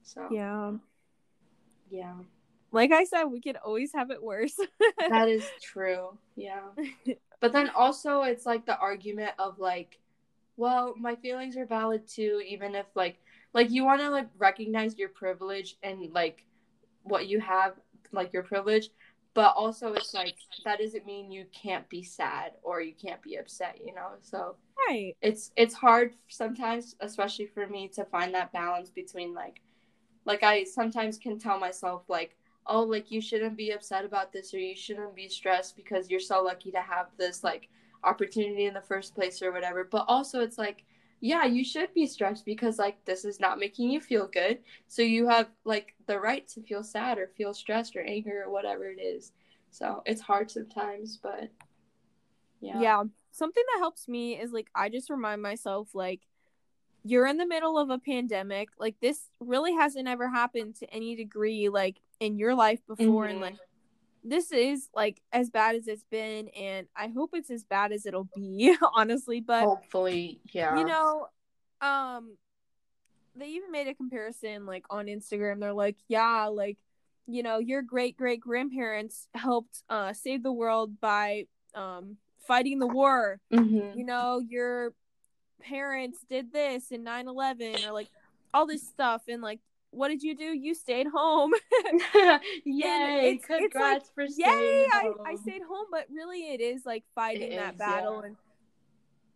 So 0.03 0.27
yeah. 0.31 0.73
yeah. 1.89 2.13
Like 2.71 2.91
i 2.91 3.05
said 3.05 3.25
we 3.25 3.41
could 3.41 3.57
always 3.57 3.93
have 3.93 4.11
it 4.11 4.21
worse. 4.21 4.55
That 5.09 5.29
is 5.29 5.45
true. 5.61 6.17
Yeah. 6.35 6.61
But 7.41 7.51
then 7.51 7.69
also 7.75 8.21
it's 8.21 8.45
like 8.45 8.65
the 8.65 8.77
argument 8.77 9.33
of 9.37 9.59
like 9.59 9.99
well 10.57 10.95
my 10.97 11.15
feelings 11.15 11.57
are 11.57 11.65
valid 11.65 12.07
too 12.07 12.41
even 12.47 12.73
if 12.73 12.85
like 12.95 13.17
like 13.53 13.69
you 13.69 13.83
want 13.83 14.01
to 14.01 14.09
like 14.09 14.29
recognize 14.37 14.97
your 14.97 15.09
privilege 15.09 15.75
and 15.83 16.11
like 16.13 16.45
what 17.03 17.27
you 17.27 17.39
have 17.39 17.73
like 18.11 18.33
your 18.33 18.41
privilege 18.41 18.89
but 19.35 19.53
also 19.55 19.93
it's 19.93 20.13
like 20.13 20.35
that 20.63 20.79
doesn't 20.79 21.05
mean 21.05 21.31
you 21.31 21.45
can't 21.53 21.87
be 21.89 22.01
sad 22.01 22.53
or 22.63 22.81
you 22.81 22.93
can't 22.93 23.21
be 23.21 23.35
upset 23.35 23.77
you 23.85 23.93
know? 23.93 24.09
So 24.21 24.55
right. 24.89 25.15
it's 25.21 25.51
it's 25.55 25.75
hard 25.75 26.15
sometimes 26.27 26.95
especially 27.01 27.45
for 27.45 27.67
me 27.67 27.87
to 27.89 28.03
find 28.05 28.33
that 28.33 28.51
balance 28.51 28.89
between 28.89 29.35
like 29.35 29.61
like 30.25 30.41
i 30.41 30.63
sometimes 30.63 31.19
can 31.19 31.37
tell 31.37 31.59
myself 31.59 32.01
like 32.07 32.35
oh 32.65 32.81
like 32.81 33.11
you 33.11 33.21
shouldn't 33.21 33.55
be 33.55 33.71
upset 33.71 34.05
about 34.05 34.33
this 34.33 34.53
or 34.53 34.57
you 34.57 34.75
shouldn't 34.75 35.15
be 35.15 35.29
stressed 35.29 35.75
because 35.75 36.09
you're 36.09 36.19
so 36.19 36.41
lucky 36.41 36.71
to 36.71 36.81
have 36.81 37.07
this 37.17 37.43
like 37.43 37.69
opportunity 38.05 38.65
in 38.65 38.73
the 38.73 38.81
first 38.81 39.15
place 39.15 39.41
or 39.41 39.51
whatever. 39.51 39.83
But 39.83 40.05
also 40.07 40.41
it's 40.41 40.57
like 40.57 40.85
yeah, 41.21 41.45
you 41.45 41.63
should 41.63 41.93
be 41.93 42.05
stressed 42.05 42.45
because 42.45 42.77
like 42.77 43.03
this 43.05 43.25
is 43.25 43.39
not 43.39 43.59
making 43.59 43.89
you 43.89 43.99
feel 43.99 44.27
good. 44.27 44.59
So 44.87 45.01
you 45.01 45.27
have 45.27 45.47
like 45.63 45.95
the 46.07 46.19
right 46.19 46.47
to 46.49 46.61
feel 46.61 46.83
sad 46.83 47.17
or 47.17 47.31
feel 47.37 47.53
stressed 47.53 47.95
or 47.95 48.01
anger 48.01 48.43
or 48.45 48.51
whatever 48.51 48.85
it 48.85 49.01
is. 49.01 49.31
So 49.71 50.03
it's 50.05 50.21
hard 50.21 50.51
sometimes, 50.51 51.17
but 51.21 51.49
yeah. 52.61 52.79
Yeah. 52.79 53.03
Something 53.31 53.63
that 53.73 53.79
helps 53.79 54.07
me 54.07 54.39
is 54.39 54.51
like 54.51 54.67
I 54.75 54.89
just 54.89 55.09
remind 55.09 55.41
myself 55.41 55.89
like 55.93 56.21
you're 57.03 57.27
in 57.27 57.37
the 57.37 57.47
middle 57.47 57.77
of 57.77 57.89
a 57.89 57.99
pandemic. 57.99 58.69
Like 58.79 58.95
this 59.01 59.29
really 59.39 59.73
hasn't 59.73 60.07
ever 60.07 60.29
happened 60.29 60.75
to 60.77 60.93
any 60.93 61.15
degree 61.15 61.69
like 61.69 61.97
in 62.19 62.37
your 62.37 62.55
life 62.55 62.79
before 62.87 63.25
mm-hmm. 63.25 63.31
and 63.31 63.41
like 63.41 63.55
this 64.27 64.51
is 64.51 64.89
like 64.95 65.21
as 65.31 65.49
bad 65.49 65.75
as 65.75 65.87
it's 65.87 66.03
been 66.09 66.47
and 66.49 66.87
i 66.95 67.07
hope 67.07 67.29
it's 67.33 67.51
as 67.51 67.63
bad 67.63 67.91
as 67.91 68.05
it'll 68.05 68.27
be 68.35 68.75
honestly 68.95 69.39
but 69.39 69.63
hopefully 69.63 70.39
yeah. 70.51 70.77
you 70.77 70.83
know 70.83 71.27
um 71.81 72.35
they 73.35 73.49
even 73.49 73.71
made 73.71 73.87
a 73.87 73.93
comparison 73.93 74.65
like 74.65 74.85
on 74.89 75.07
instagram. 75.07 75.59
They're 75.59 75.73
like 75.73 75.97
yeah 76.07 76.45
like 76.45 76.77
you 77.27 77.43
know 77.43 77.59
your 77.59 77.81
great 77.81 78.17
great 78.17 78.39
grandparents 78.39 79.27
helped 79.33 79.83
uh 79.89 80.13
save 80.13 80.43
the 80.43 80.51
world 80.51 80.99
by 80.99 81.45
um 81.73 82.17
fighting 82.47 82.79
the 82.79 82.87
war. 82.87 83.39
Mm-hmm. 83.53 83.97
you 83.97 84.05
know 84.05 84.39
your 84.39 84.93
parents 85.61 86.19
did 86.29 86.53
this 86.53 86.91
in 86.91 87.03
9-11 87.03 87.87
or 87.87 87.91
like 87.91 88.07
all 88.53 88.67
this 88.67 88.87
stuff 88.87 89.23
and 89.27 89.41
like 89.41 89.59
what 89.95 90.09
did 90.09 90.21
you 90.21 90.35
do? 90.35 90.43
You 90.43 90.75
stayed 90.75 91.07
home. 91.07 91.53
yay! 92.65 93.35
It's, 93.35 93.45
Congrats 93.45 93.65
it's 93.65 93.75
like, 93.75 94.01
for 94.13 94.27
staying 94.27 94.59
yay! 94.59 94.87
Home. 94.91 95.15
I, 95.25 95.31
I 95.31 95.35
stayed 95.35 95.61
home, 95.67 95.85
but 95.91 96.05
really, 96.13 96.53
it 96.53 96.61
is 96.61 96.85
like 96.85 97.03
fighting 97.15 97.53
it 97.53 97.57
that 97.57 97.73
is, 97.73 97.79
battle. 97.79 98.21
Yeah. 98.21 98.27
And 98.27 98.35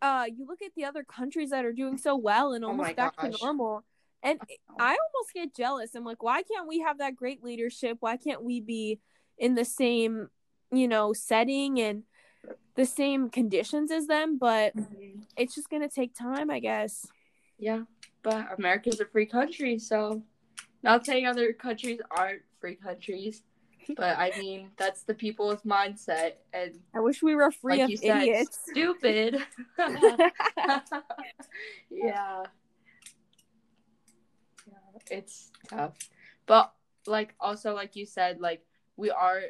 uh, 0.02 0.26
you 0.36 0.45
look 0.45 0.62
at 0.62 0.72
the 0.76 0.86
other 0.86 1.04
countries 1.04 1.50
that 1.52 1.65
are 1.65 1.74
doing 1.74 1.98
so 1.98 2.15
well 2.15 2.54
and 2.54 2.63
oh 2.63 2.69
almost 2.69 2.91
oh 2.91 2.93
back 2.93 3.15
gosh. 3.15 3.32
to 3.32 3.38
normal, 3.43 3.84
and 4.22 4.39
I 4.80 4.89
almost 4.89 5.34
get 5.34 5.56
jealous. 5.56 5.95
I'm 5.95 6.04
like, 6.04 6.22
why 6.22 6.43
can't 6.43 6.67
we 6.67 6.80
have 6.80 6.98
that 7.00 7.15
great 7.15 7.43
leadership? 7.43 7.98
Why 8.02 8.17
can't 8.17 8.43
we 8.43 8.60
be 8.60 9.00
in 9.38 9.56
the 9.56 9.65
same, 9.65 10.30
you 10.72 10.88
know, 10.88 11.13
setting 11.13 11.80
and 11.80 12.04
the 12.76 12.86
same 12.86 13.30
conditions 13.30 13.91
as 13.91 14.08
them? 14.08 14.38
But 14.38 14.76
mm-hmm. 14.76 15.22
it's 15.38 15.56
just 15.56 15.69
gonna 15.69 15.89
take 15.89 16.13
time, 16.13 16.50
I 16.50 16.60
guess. 16.60 17.08
Yeah, 17.58 17.84
but 18.24 18.48
America's 18.58 19.00
a 19.00 19.06
free 19.06 19.26
country, 19.26 19.80
so 19.80 20.22
not 20.84 21.06
saying 21.06 21.26
other 21.26 21.54
countries 21.54 22.00
aren't 22.12 22.42
free 22.60 22.76
countries. 22.76 23.44
But 23.96 24.20
I 24.20 24.32
mean, 24.38 24.70
that's 24.78 25.04
the 25.04 25.15
people's 25.15 25.62
mindset, 25.63 26.34
and 26.54 26.80
I 26.94 27.00
wish 27.00 27.24
we 27.24 27.36
were 27.36 27.52
free 27.52 27.78
like 27.78 27.82
of 27.86 27.89
you 27.89 27.98
said, 27.98 28.22
idiots. 28.22 28.60
stupid. 28.70 29.38
yeah. 29.78 30.24
Yeah, 31.89 32.44
it's 35.10 35.52
tough. 35.68 35.94
But 36.46 36.72
like 37.08 37.34
also 37.39 37.74
like 37.74 37.96
you 37.96 38.06
said, 38.06 38.39
like 38.39 38.63
we 38.96 39.10
are 39.10 39.42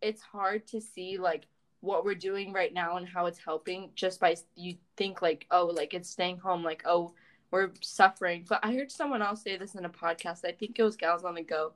it's 0.00 0.22
hard 0.22 0.66
to 0.68 0.80
see 0.80 1.18
like 1.18 1.46
what 1.80 2.04
we're 2.04 2.14
doing 2.14 2.52
right 2.52 2.72
now 2.72 2.96
and 2.96 3.08
how 3.08 3.26
it's 3.26 3.38
helping 3.38 3.90
just 3.94 4.20
by 4.20 4.36
you 4.54 4.76
think 4.96 5.22
like 5.22 5.46
oh 5.50 5.66
like 5.66 5.94
it's 5.94 6.10
staying 6.10 6.36
home 6.36 6.62
like 6.62 6.82
oh 6.84 7.14
we're 7.50 7.70
suffering. 7.80 8.44
But 8.48 8.60
i 8.62 8.72
heard 8.72 8.90
someone 8.90 9.22
else 9.22 9.42
say 9.42 9.56
this 9.56 9.74
in 9.74 9.84
a 9.84 9.90
podcast. 9.90 10.44
I 10.44 10.52
think 10.52 10.78
it 10.78 10.82
was 10.82 10.96
gals 10.96 11.24
on 11.24 11.34
the 11.34 11.42
go. 11.42 11.72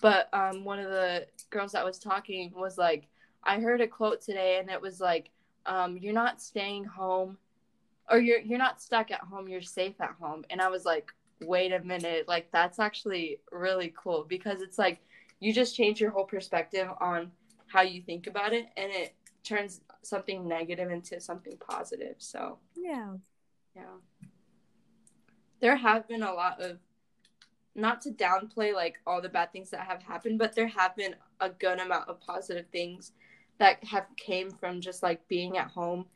But 0.00 0.28
um 0.32 0.64
one 0.64 0.78
of 0.78 0.90
the 0.90 1.26
girls 1.50 1.72
that 1.72 1.84
was 1.84 1.98
talking 1.98 2.52
was 2.54 2.78
like 2.78 3.08
i 3.44 3.60
heard 3.60 3.80
a 3.80 3.86
quote 3.86 4.20
today 4.20 4.58
and 4.58 4.68
it 4.68 4.82
was 4.82 5.00
like 5.00 5.30
um 5.64 5.96
you're 5.96 6.12
not 6.12 6.42
staying 6.42 6.84
home 6.84 7.38
or 8.10 8.18
you're 8.18 8.40
you're 8.40 8.58
not 8.58 8.82
stuck 8.82 9.12
at 9.12 9.20
home 9.20 9.48
you're 9.48 9.62
safe 9.62 10.00
at 10.00 10.16
home. 10.20 10.44
And 10.50 10.60
i 10.60 10.68
was 10.68 10.84
like 10.84 11.12
wait 11.40 11.72
a 11.72 11.80
minute. 11.80 12.26
Like 12.28 12.50
that's 12.52 12.78
actually 12.78 13.40
really 13.52 13.92
cool 13.96 14.24
because 14.28 14.62
it's 14.62 14.78
like 14.78 15.00
you 15.40 15.52
just 15.52 15.76
change 15.76 16.00
your 16.00 16.10
whole 16.10 16.24
perspective 16.24 16.88
on 17.00 17.30
how 17.66 17.82
you 17.82 18.02
think 18.02 18.26
about 18.26 18.52
it 18.52 18.66
and 18.76 18.90
it 18.90 19.14
turns 19.44 19.80
something 20.02 20.48
negative 20.48 20.90
into 20.90 21.20
something 21.20 21.56
positive. 21.58 22.16
So 22.18 22.58
yeah. 22.74 23.14
yeah 23.76 23.82
there 25.60 25.76
have 25.76 26.08
been 26.08 26.22
a 26.22 26.32
lot 26.32 26.60
of 26.60 26.78
not 27.74 28.00
to 28.02 28.10
downplay 28.10 28.74
like 28.74 28.96
all 29.06 29.22
the 29.22 29.28
bad 29.28 29.52
things 29.52 29.70
that 29.70 29.86
have 29.86 30.02
happened 30.02 30.38
but 30.38 30.54
there 30.54 30.66
have 30.66 30.96
been 30.96 31.14
a 31.40 31.48
good 31.48 31.78
amount 31.78 32.08
of 32.08 32.20
positive 32.20 32.66
things 32.72 33.12
that 33.58 33.82
have 33.84 34.06
came 34.16 34.50
from 34.50 34.80
just 34.80 35.02
like 35.02 35.26
being 35.28 35.58
at 35.58 35.68
home 35.68 36.06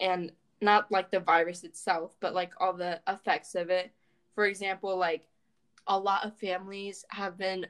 and 0.00 0.32
not 0.60 0.90
like 0.90 1.10
the 1.10 1.20
virus 1.20 1.64
itself 1.64 2.16
but 2.20 2.34
like 2.34 2.52
all 2.60 2.72
the 2.72 3.00
effects 3.08 3.54
of 3.54 3.70
it. 3.70 3.92
For 4.34 4.46
example 4.46 4.96
like 4.96 5.26
a 5.86 5.98
lot 5.98 6.24
of 6.24 6.36
families 6.38 7.04
have 7.08 7.36
been 7.36 7.66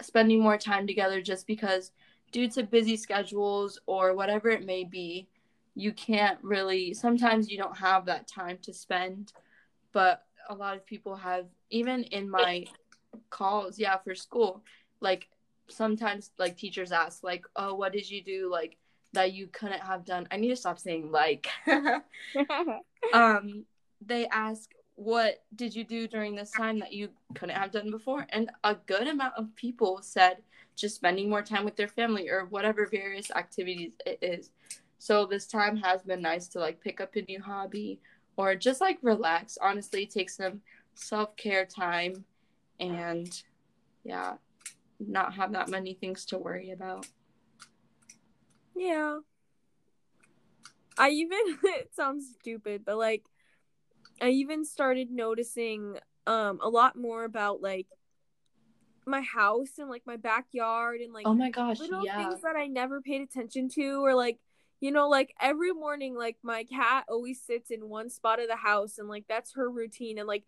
spending 0.00 0.40
more 0.40 0.56
time 0.56 0.86
together 0.86 1.20
just 1.20 1.46
because 1.46 1.92
due 2.32 2.48
to 2.48 2.62
busy 2.62 2.96
schedules 2.96 3.78
or 3.86 4.14
whatever 4.14 4.48
it 4.48 4.64
may 4.64 4.84
be 4.84 5.28
you 5.74 5.92
can't 5.92 6.38
really 6.42 6.94
sometimes 6.94 7.50
you 7.50 7.58
don't 7.58 7.76
have 7.76 8.06
that 8.06 8.26
time 8.26 8.58
to 8.62 8.72
spend 8.72 9.32
but 9.92 10.24
a 10.48 10.54
lot 10.54 10.76
of 10.76 10.86
people 10.86 11.16
have 11.16 11.46
even 11.70 12.04
in 12.04 12.28
my 12.28 12.64
calls 13.30 13.78
yeah 13.78 13.96
for 13.98 14.14
school 14.14 14.62
like 15.00 15.28
sometimes 15.68 16.30
like 16.38 16.56
teachers 16.56 16.92
ask 16.92 17.22
like 17.22 17.44
oh 17.56 17.74
what 17.74 17.92
did 17.92 18.08
you 18.08 18.22
do 18.22 18.50
like 18.50 18.76
that 19.12 19.32
you 19.32 19.46
couldn't 19.48 19.80
have 19.80 20.04
done? 20.04 20.26
I 20.30 20.36
need 20.36 20.48
to 20.48 20.56
stop 20.56 20.78
saying 20.78 21.10
like 21.10 21.48
um 23.12 23.64
they 24.04 24.26
ask 24.28 24.70
what 24.94 25.42
did 25.56 25.74
you 25.74 25.84
do 25.84 26.06
during 26.06 26.34
this 26.34 26.50
time 26.50 26.78
that 26.78 26.92
you 26.92 27.08
couldn't 27.34 27.56
have 27.56 27.72
done 27.72 27.90
before? 27.90 28.26
And 28.28 28.50
a 28.62 28.74
good 28.74 29.08
amount 29.08 29.34
of 29.36 29.54
people 29.56 30.00
said 30.02 30.38
just 30.76 30.96
spending 30.96 31.28
more 31.28 31.42
time 31.42 31.64
with 31.64 31.76
their 31.76 31.88
family 31.88 32.28
or 32.28 32.46
whatever 32.46 32.86
various 32.86 33.30
activities 33.30 33.94
it 34.06 34.18
is. 34.22 34.50
So 34.98 35.26
this 35.26 35.46
time 35.46 35.76
has 35.78 36.02
been 36.02 36.22
nice 36.22 36.46
to 36.48 36.60
like 36.60 36.80
pick 36.80 37.00
up 37.00 37.16
a 37.16 37.22
new 37.22 37.42
hobby 37.42 38.00
or 38.42 38.56
just 38.56 38.80
like 38.80 38.98
relax. 39.02 39.56
Honestly 39.60 40.04
take 40.04 40.28
some 40.28 40.60
self-care 40.94 41.64
time 41.64 42.24
and 42.80 43.42
yeah 44.04 44.34
not 44.98 45.34
have 45.34 45.52
that 45.52 45.68
many 45.68 45.94
things 45.94 46.24
to 46.26 46.38
worry 46.38 46.70
about. 46.72 47.06
Yeah. 48.74 49.18
I 50.98 51.10
even 51.10 51.38
it 51.64 51.94
sounds 51.94 52.34
stupid 52.40 52.82
but 52.84 52.98
like 52.98 53.24
i 54.20 54.28
even 54.28 54.62
started 54.62 55.10
noticing 55.10 55.96
um 56.26 56.60
a 56.62 56.68
lot 56.68 56.96
more 56.96 57.24
about 57.24 57.62
like 57.62 57.86
my 59.06 59.22
house 59.22 59.78
and 59.78 59.88
like 59.88 60.02
my 60.06 60.16
backyard 60.16 61.00
and 61.00 61.12
like 61.14 61.26
oh 61.26 61.32
my 61.32 61.50
gosh 61.50 61.78
little 61.78 62.04
yeah. 62.04 62.28
things 62.28 62.42
that 62.42 62.56
i 62.56 62.66
never 62.66 63.00
paid 63.00 63.22
attention 63.22 63.70
to 63.70 64.04
or 64.04 64.14
like 64.14 64.38
you 64.82 64.90
know 64.90 65.08
like 65.08 65.32
every 65.40 65.72
morning 65.72 66.14
like 66.14 66.36
my 66.42 66.64
cat 66.64 67.04
always 67.08 67.40
sits 67.40 67.70
in 67.70 67.88
one 67.88 68.10
spot 68.10 68.40
of 68.40 68.48
the 68.48 68.56
house 68.56 68.98
and 68.98 69.08
like 69.08 69.24
that's 69.28 69.54
her 69.54 69.70
routine 69.70 70.18
and 70.18 70.26
like 70.28 70.42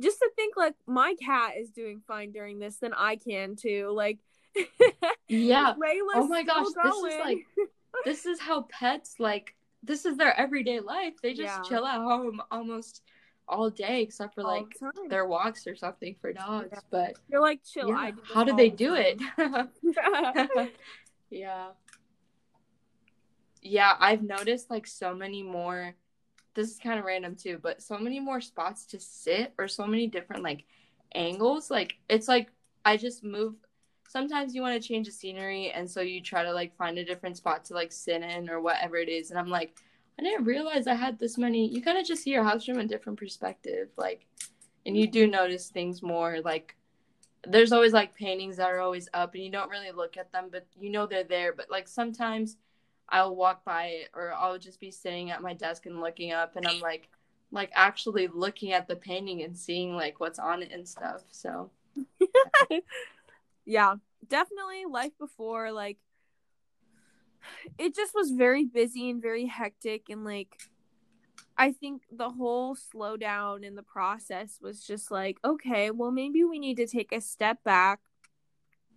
just 0.00 0.18
to 0.20 0.30
think 0.36 0.56
like 0.56 0.74
my 0.86 1.14
cat 1.20 1.54
is 1.58 1.70
doing 1.70 2.00
fine 2.06 2.30
during 2.32 2.58
this 2.60 2.76
then 2.76 2.94
i 2.96 3.16
can 3.16 3.56
too 3.56 3.90
like 3.94 4.18
yeah 5.28 5.74
Layla's 5.84 6.14
oh 6.14 6.28
my 6.28 6.42
gosh 6.44 6.66
still 6.68 7.02
this 7.02 7.14
is 7.14 7.20
like 7.20 7.38
this 8.04 8.26
is 8.26 8.40
how 8.40 8.62
pets 8.70 9.16
like 9.18 9.54
this 9.82 10.06
is 10.06 10.16
their 10.16 10.38
everyday 10.38 10.78
life 10.80 11.14
they 11.22 11.34
just 11.34 11.42
Yeah. 11.56 11.62
chill 11.62 11.84
at 11.86 11.96
home 11.98 12.40
almost 12.50 13.02
all 13.48 13.68
day 13.70 14.02
except 14.02 14.36
for 14.36 14.42
All 14.44 14.56
like 14.58 14.66
the 14.74 14.92
time. 14.92 15.08
their 15.08 15.26
walks 15.26 15.66
or 15.66 15.74
something 15.74 16.14
for 16.20 16.32
dogs 16.32 16.68
Yeah. 16.72 16.78
but 16.90 17.16
you're 17.28 17.40
like 17.40 17.60
chill 17.64 17.88
yeah, 17.88 17.96
I 17.96 18.10
do 18.12 18.20
how 18.32 18.44
all 18.48 18.56
they 18.56 18.70
the 18.70 18.76
do 18.76 18.94
it 18.94 19.18
yeah 21.30 21.68
yeah 23.62 23.94
i've 24.00 24.22
noticed 24.22 24.70
like 24.70 24.86
so 24.86 25.14
many 25.14 25.42
more 25.42 25.94
this 26.54 26.70
is 26.70 26.78
kind 26.78 26.98
of 26.98 27.04
random 27.04 27.34
too 27.34 27.58
but 27.62 27.82
so 27.82 27.98
many 27.98 28.18
more 28.20 28.40
spots 28.40 28.84
to 28.86 28.98
sit 28.98 29.52
or 29.58 29.68
so 29.68 29.86
many 29.86 30.06
different 30.06 30.42
like 30.42 30.64
angles 31.14 31.70
like 31.70 31.94
it's 32.08 32.28
like 32.28 32.50
i 32.84 32.96
just 32.96 33.22
move 33.24 33.54
sometimes 34.08 34.54
you 34.54 34.62
want 34.62 34.80
to 34.80 34.88
change 34.88 35.06
the 35.06 35.12
scenery 35.12 35.70
and 35.70 35.88
so 35.88 36.00
you 36.00 36.20
try 36.20 36.42
to 36.42 36.52
like 36.52 36.76
find 36.76 36.98
a 36.98 37.04
different 37.04 37.36
spot 37.36 37.64
to 37.64 37.74
like 37.74 37.92
sit 37.92 38.22
in 38.22 38.48
or 38.48 38.60
whatever 38.60 38.96
it 38.96 39.08
is 39.08 39.30
and 39.30 39.38
i'm 39.38 39.48
like 39.48 39.76
i 40.18 40.22
didn't 40.22 40.44
realize 40.44 40.86
i 40.86 40.94
had 40.94 41.18
this 41.18 41.38
many 41.38 41.68
you 41.68 41.82
kind 41.82 41.98
of 41.98 42.06
just 42.06 42.22
see 42.22 42.30
your 42.30 42.44
house 42.44 42.64
from 42.64 42.78
a 42.78 42.86
different 42.86 43.18
perspective 43.18 43.88
like 43.96 44.26
and 44.86 44.96
you 44.96 45.06
do 45.06 45.26
notice 45.26 45.68
things 45.68 46.02
more 46.02 46.40
like 46.44 46.76
there's 47.46 47.72
always 47.72 47.92
like 47.92 48.14
paintings 48.14 48.56
that 48.56 48.70
are 48.70 48.80
always 48.80 49.08
up 49.14 49.34
and 49.34 49.44
you 49.44 49.50
don't 49.50 49.70
really 49.70 49.92
look 49.92 50.16
at 50.16 50.32
them 50.32 50.46
but 50.50 50.66
you 50.78 50.90
know 50.90 51.06
they're 51.06 51.24
there 51.24 51.52
but 51.52 51.70
like 51.70 51.88
sometimes 51.88 52.56
i'll 53.10 53.34
walk 53.34 53.64
by 53.64 53.86
it 53.86 54.08
or 54.14 54.32
i'll 54.34 54.58
just 54.58 54.80
be 54.80 54.90
sitting 54.90 55.30
at 55.30 55.42
my 55.42 55.54
desk 55.54 55.86
and 55.86 56.00
looking 56.00 56.32
up 56.32 56.56
and 56.56 56.66
i'm 56.66 56.80
like 56.80 57.08
like 57.52 57.70
actually 57.74 58.28
looking 58.28 58.72
at 58.72 58.86
the 58.86 58.96
painting 58.96 59.42
and 59.42 59.56
seeing 59.56 59.94
like 59.94 60.20
what's 60.20 60.38
on 60.38 60.62
it 60.62 60.70
and 60.72 60.86
stuff 60.86 61.22
so. 61.30 61.70
Yeah 63.66 63.94
definitely 64.28 64.84
life 64.90 65.12
before 65.18 65.72
like 65.72 65.98
it 67.78 67.94
just 67.94 68.14
was 68.14 68.30
very 68.30 68.64
busy 68.64 69.08
and 69.10 69.22
very 69.22 69.46
hectic 69.46 70.08
and 70.10 70.24
like 70.24 70.56
i 71.56 71.72
think 71.72 72.02
the 72.12 72.30
whole 72.30 72.76
slowdown 72.76 73.64
in 73.64 73.74
the 73.74 73.82
process 73.82 74.58
was 74.60 74.84
just 74.84 75.10
like 75.10 75.38
okay 75.44 75.90
well 75.90 76.10
maybe 76.10 76.44
we 76.44 76.58
need 76.58 76.76
to 76.76 76.86
take 76.86 77.12
a 77.12 77.20
step 77.20 77.62
back 77.64 78.00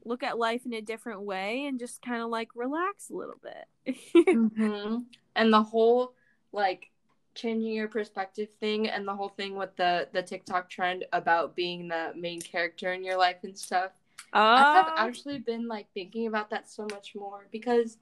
look 0.06 0.24
at 0.24 0.38
life 0.38 0.66
in 0.66 0.74
a 0.74 0.82
different 0.82 1.22
way 1.22 1.66
and 1.66 1.80
just 1.80 2.02
kind 2.02 2.22
of 2.22 2.30
like 2.30 2.50
relax 2.56 3.10
a 3.10 3.13
little 3.13 3.39
bit. 3.42 3.98
Hmm 4.16 4.98
and 5.36 5.52
the 5.52 5.62
whole 5.62 6.13
like 6.52 6.89
changing 7.36 7.74
your 7.74 7.88
perspective 7.88 8.50
thing 8.60 8.88
and 8.88 9.08
the 9.08 9.16
whole 9.16 9.30
thing 9.30 9.56
with 9.56 9.76
the 9.76 10.08
the 10.13 10.22
tiktok 10.22 10.70
trend 10.70 11.06
about 11.13 11.56
being 11.56 11.88
the 11.88 12.13
main 12.16 12.39
character 12.39 12.94
in 12.94 13.04
your 13.04 13.18
life 13.18 13.38
and 13.44 13.58
stuff 13.58 13.92
I 14.32 14.60
have 14.60 14.88
uh, 14.88 14.94
actually 14.98 15.39
been 15.39 15.68
like 15.68 15.88
thinking 15.94 16.28
about 16.28 16.50
that 16.52 16.70
so 16.70 16.88
much 16.92 17.13
more 17.16 17.48
because 17.52 17.98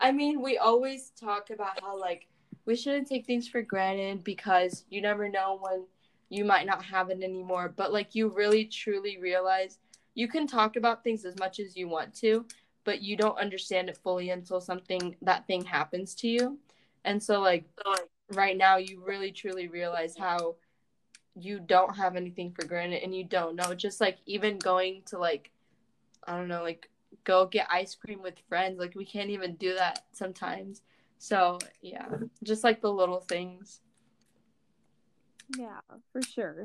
I 0.00 0.12
mean, 0.12 0.42
we 0.42 0.58
always 0.58 1.10
talk 1.10 1.50
about 1.50 1.80
how 1.80 1.98
like 1.98 2.26
we 2.66 2.76
shouldn't 2.76 3.08
take 3.08 3.26
things 3.26 3.48
for 3.48 3.62
granted 3.62 4.22
because 4.22 4.84
you 4.90 5.00
never 5.00 5.28
know 5.28 5.58
when 5.60 5.84
you 6.28 6.44
might 6.44 6.66
not 6.66 6.84
have 6.84 7.10
it 7.10 7.22
anymore, 7.22 7.72
but 7.76 7.92
like 7.92 8.14
you 8.14 8.28
really 8.28 8.64
truly 8.64 9.18
realize 9.18 9.78
you 10.18 10.26
can 10.26 10.48
talk 10.48 10.74
about 10.74 11.04
things 11.04 11.24
as 11.24 11.38
much 11.38 11.60
as 11.60 11.76
you 11.76 11.86
want 11.86 12.12
to, 12.12 12.44
but 12.82 13.00
you 13.00 13.16
don't 13.16 13.38
understand 13.38 13.88
it 13.88 13.96
fully 13.96 14.30
until 14.30 14.60
something 14.60 15.14
that 15.22 15.46
thing 15.46 15.64
happens 15.64 16.12
to 16.16 16.26
you. 16.26 16.58
And 17.04 17.22
so 17.22 17.40
like 17.40 17.66
right 18.32 18.56
now 18.56 18.78
you 18.78 19.00
really 19.06 19.30
truly 19.30 19.68
realize 19.68 20.16
how 20.18 20.56
you 21.36 21.60
don't 21.60 21.94
have 21.94 22.16
anything 22.16 22.50
for 22.50 22.66
granted 22.66 23.04
and 23.04 23.14
you 23.14 23.22
don't 23.22 23.54
know 23.54 23.72
just 23.74 24.00
like 24.00 24.18
even 24.26 24.58
going 24.58 25.02
to 25.06 25.18
like 25.18 25.52
I 26.26 26.36
don't 26.36 26.48
know, 26.48 26.64
like 26.64 26.90
go 27.22 27.46
get 27.46 27.68
ice 27.70 27.94
cream 27.94 28.20
with 28.20 28.40
friends. 28.48 28.80
Like 28.80 28.96
we 28.96 29.04
can't 29.04 29.30
even 29.30 29.54
do 29.54 29.76
that 29.76 30.04
sometimes. 30.10 30.82
So 31.18 31.60
yeah, 31.80 32.08
just 32.42 32.64
like 32.64 32.80
the 32.80 32.92
little 32.92 33.20
things. 33.20 33.82
yeah 35.56 35.78
for 36.12 36.20
sure 36.22 36.64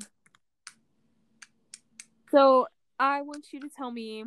so 2.32 2.68
i 2.99 3.21
want 3.21 3.51
you 3.51 3.60
to 3.60 3.69
tell 3.69 3.91
me 3.91 4.23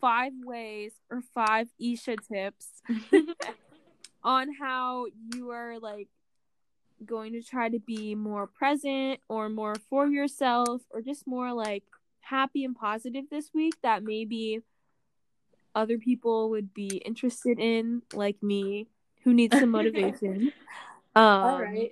five 0.00 0.32
ways 0.44 0.92
or 1.10 1.22
five 1.34 1.68
isha 1.78 2.16
tips 2.16 2.82
on 4.24 4.48
how 4.54 5.06
you 5.34 5.50
are 5.50 5.78
like 5.78 6.08
going 7.04 7.32
to 7.32 7.42
try 7.42 7.68
to 7.68 7.78
be 7.78 8.14
more 8.14 8.46
present 8.46 9.20
or 9.28 9.48
more 9.48 9.74
for 9.88 10.06
yourself 10.06 10.82
or 10.90 11.00
just 11.00 11.26
more 11.26 11.52
like 11.52 11.84
happy 12.20 12.64
and 12.64 12.76
positive 12.76 13.24
this 13.30 13.50
week 13.54 13.74
that 13.82 14.02
maybe 14.02 14.62
other 15.74 15.98
people 15.98 16.50
would 16.50 16.74
be 16.74 17.02
interested 17.04 17.58
in, 17.58 18.02
like 18.12 18.42
me, 18.42 18.88
who 19.22 19.32
needs 19.32 19.58
some 19.58 19.70
motivation. 19.70 20.52
um, 21.16 21.24
All 21.24 21.60
right. 21.60 21.90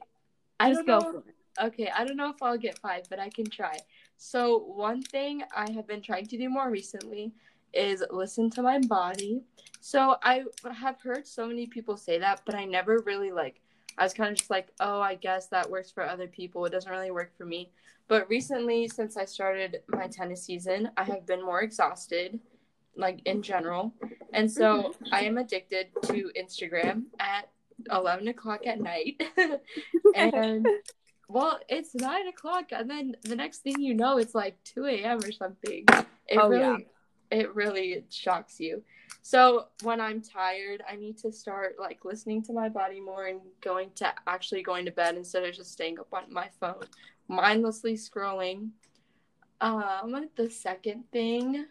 I 0.60 0.72
just 0.72 0.86
go. 0.86 1.22
Okay, 1.60 1.90
I 1.94 2.04
don't 2.04 2.16
know 2.16 2.30
if 2.30 2.42
I'll 2.42 2.58
get 2.58 2.78
five, 2.78 3.04
but 3.10 3.18
I 3.18 3.30
can 3.30 3.46
try. 3.46 3.78
So, 4.20 4.58
one 4.58 5.00
thing 5.00 5.44
I 5.56 5.70
have 5.70 5.86
been 5.86 6.02
trying 6.02 6.26
to 6.26 6.36
do 6.36 6.50
more 6.50 6.70
recently 6.70 7.32
is 7.72 8.02
listen 8.10 8.50
to 8.50 8.62
my 8.62 8.80
body. 8.80 9.42
So, 9.80 10.16
I 10.24 10.42
have 10.74 11.00
heard 11.00 11.24
so 11.24 11.46
many 11.46 11.68
people 11.68 11.96
say 11.96 12.18
that, 12.18 12.42
but 12.44 12.56
I 12.56 12.64
never 12.64 13.00
really 13.06 13.30
like, 13.30 13.60
I 13.96 14.02
was 14.02 14.12
kind 14.12 14.32
of 14.32 14.36
just 14.36 14.50
like, 14.50 14.68
oh, 14.80 15.00
I 15.00 15.14
guess 15.14 15.46
that 15.48 15.70
works 15.70 15.92
for 15.92 16.04
other 16.04 16.26
people. 16.26 16.64
It 16.64 16.70
doesn't 16.70 16.90
really 16.90 17.12
work 17.12 17.30
for 17.38 17.46
me. 17.46 17.70
But 18.08 18.28
recently, 18.28 18.88
since 18.88 19.16
I 19.16 19.24
started 19.24 19.82
my 19.86 20.08
tennis 20.08 20.42
season, 20.42 20.90
I 20.96 21.04
have 21.04 21.24
been 21.24 21.44
more 21.44 21.62
exhausted, 21.62 22.40
like 22.96 23.20
in 23.24 23.40
general. 23.40 23.94
And 24.32 24.50
so, 24.50 24.96
I 25.12 25.20
am 25.20 25.38
addicted 25.38 25.90
to 26.06 26.32
Instagram 26.36 27.04
at 27.20 27.50
11 27.88 28.26
o'clock 28.26 28.66
at 28.66 28.80
night. 28.80 29.22
and 30.16 30.66
well, 31.28 31.60
it's 31.68 31.94
nine 31.94 32.26
o'clock, 32.28 32.72
and 32.72 32.88
then 32.88 33.14
the 33.22 33.36
next 33.36 33.58
thing 33.58 33.80
you 33.80 33.94
know, 33.94 34.18
it's 34.18 34.34
like 34.34 34.56
two 34.64 34.86
a.m. 34.86 35.18
or 35.18 35.30
something. 35.30 35.84
It 36.26 36.38
Oh, 36.38 36.48
really, 36.48 36.86
it 37.30 37.54
really 37.54 38.04
shocks 38.10 38.58
you. 38.58 38.82
So 39.22 39.66
when 39.82 40.00
I'm 40.00 40.22
tired, 40.22 40.82
I 40.90 40.96
need 40.96 41.18
to 41.18 41.32
start 41.32 41.76
like 41.78 42.04
listening 42.04 42.42
to 42.44 42.52
my 42.54 42.70
body 42.70 43.00
more 43.00 43.26
and 43.26 43.40
going 43.60 43.90
to 43.96 44.12
actually 44.26 44.62
going 44.62 44.86
to 44.86 44.90
bed 44.90 45.16
instead 45.16 45.44
of 45.44 45.54
just 45.54 45.72
staying 45.72 45.98
up 45.98 46.08
on 46.14 46.32
my 46.32 46.48
phone, 46.60 46.84
mindlessly 47.28 47.94
scrolling. 47.94 48.70
Um, 49.60 50.28
the 50.36 50.48
second 50.48 51.04
thing, 51.12 51.66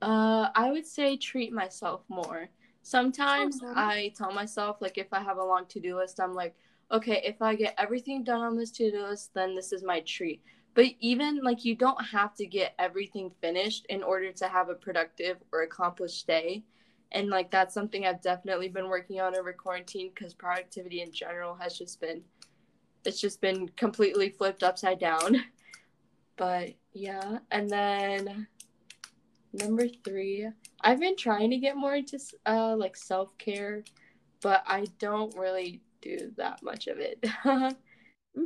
uh, 0.00 0.48
I 0.54 0.70
would 0.70 0.86
say 0.86 1.16
treat 1.16 1.52
myself 1.52 2.04
more. 2.08 2.48
Sometimes 2.82 3.56
Awesome. 3.62 3.74
I 3.76 4.12
tell 4.16 4.32
myself 4.32 4.80
like 4.80 4.96
if 4.96 5.12
I 5.12 5.20
have 5.20 5.36
a 5.36 5.44
long 5.44 5.66
to-do 5.66 5.96
list, 5.96 6.20
I'm 6.20 6.34
like, 6.34 6.54
okay, 6.90 7.22
if 7.24 7.40
I 7.40 7.54
get 7.54 7.74
everything 7.78 8.24
done 8.24 8.40
on 8.40 8.56
this 8.56 8.70
to-do 8.70 9.02
list, 9.02 9.32
then 9.34 9.54
this 9.54 9.72
is 9.72 9.82
my 9.82 10.00
treat. 10.00 10.42
But 10.74 10.86
even 11.00 11.42
like 11.42 11.64
you 11.64 11.74
don't 11.74 12.02
have 12.04 12.34
to 12.36 12.46
get 12.46 12.74
everything 12.78 13.30
finished 13.40 13.86
in 13.88 14.02
order 14.02 14.32
to 14.32 14.48
have 14.48 14.68
a 14.68 14.74
productive 14.74 15.36
or 15.52 15.62
accomplished 15.62 16.26
day. 16.26 16.64
And 17.10 17.28
like 17.28 17.50
that's 17.50 17.74
something 17.74 18.06
I've 18.06 18.22
definitely 18.22 18.68
been 18.68 18.88
working 18.88 19.20
on 19.20 19.36
over 19.36 19.52
quarantine 19.52 20.10
because 20.14 20.32
productivity 20.32 21.02
in 21.02 21.12
general 21.12 21.54
has 21.56 21.76
just 21.76 22.00
been 22.00 22.22
it's 23.04 23.20
just 23.20 23.40
been 23.40 23.68
completely 23.70 24.30
flipped 24.30 24.62
upside 24.62 24.98
down. 24.98 25.44
But 26.38 26.70
yeah, 26.94 27.38
and 27.50 27.68
then 27.68 28.48
number 29.52 29.86
3, 29.86 30.48
I've 30.80 30.98
been 30.98 31.14
trying 31.14 31.50
to 31.50 31.58
get 31.58 31.76
more 31.76 31.94
into 31.94 32.18
uh 32.46 32.74
like 32.74 32.96
self-care, 32.96 33.84
but 34.40 34.62
I 34.66 34.86
don't 34.98 35.36
really 35.36 35.82
do 36.02 36.32
that 36.36 36.62
much 36.62 36.88
of 36.88 36.98
it. 36.98 37.24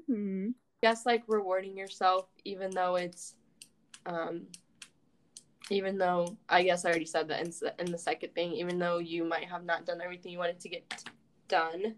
hmm 0.06 0.50
guess 0.82 1.06
like 1.06 1.22
rewarding 1.26 1.76
yourself 1.76 2.26
even 2.44 2.70
though 2.70 2.96
it's 2.96 3.34
um 4.06 4.42
even 5.70 5.98
though 5.98 6.36
i 6.48 6.62
guess 6.62 6.84
i 6.84 6.88
already 6.88 7.04
said 7.04 7.26
that 7.28 7.44
in, 7.44 7.52
in 7.78 7.90
the 7.90 7.98
second 7.98 8.32
thing 8.34 8.52
even 8.52 8.78
though 8.78 8.98
you 8.98 9.24
might 9.24 9.48
have 9.48 9.64
not 9.64 9.84
done 9.84 10.00
everything 10.00 10.30
you 10.30 10.38
wanted 10.38 10.60
to 10.60 10.68
get 10.68 11.04
done. 11.48 11.96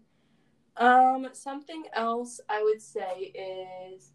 Um 0.77 1.27
something 1.33 1.83
else 1.93 2.39
i 2.49 2.63
would 2.63 2.81
say 2.81 3.31
is 3.35 4.11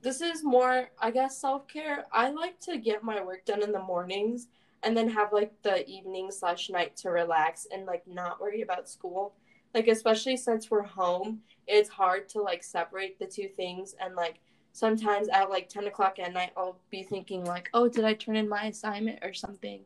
this 0.00 0.20
is 0.20 0.42
more 0.42 0.88
i 0.98 1.10
guess 1.10 1.38
self-care. 1.38 2.06
I 2.12 2.30
like 2.30 2.58
to 2.60 2.78
get 2.78 3.04
my 3.04 3.22
work 3.22 3.44
done 3.44 3.62
in 3.62 3.72
the 3.72 3.82
mornings 3.82 4.48
and 4.82 4.96
then 4.96 5.08
have 5.10 5.32
like 5.32 5.52
the 5.62 5.86
evening 5.88 6.30
slash 6.30 6.70
night 6.70 6.96
to 6.98 7.10
relax 7.10 7.66
and 7.72 7.86
like 7.86 8.02
not 8.06 8.40
worry 8.40 8.62
about 8.62 8.88
school 8.88 9.34
like 9.74 9.88
especially 9.88 10.36
since 10.36 10.70
we're 10.70 10.82
home 10.82 11.40
it's 11.66 11.88
hard 11.88 12.28
to 12.28 12.40
like 12.40 12.62
separate 12.62 13.18
the 13.18 13.26
two 13.26 13.48
things 13.48 13.94
and 14.00 14.14
like 14.14 14.40
sometimes 14.72 15.28
at 15.28 15.50
like 15.50 15.68
10 15.68 15.86
o'clock 15.86 16.18
at 16.18 16.32
night 16.32 16.50
i'll 16.56 16.78
be 16.90 17.02
thinking 17.02 17.44
like 17.44 17.68
oh 17.74 17.88
did 17.88 18.04
i 18.04 18.14
turn 18.14 18.36
in 18.36 18.48
my 18.48 18.64
assignment 18.64 19.18
or 19.22 19.32
something? 19.32 19.80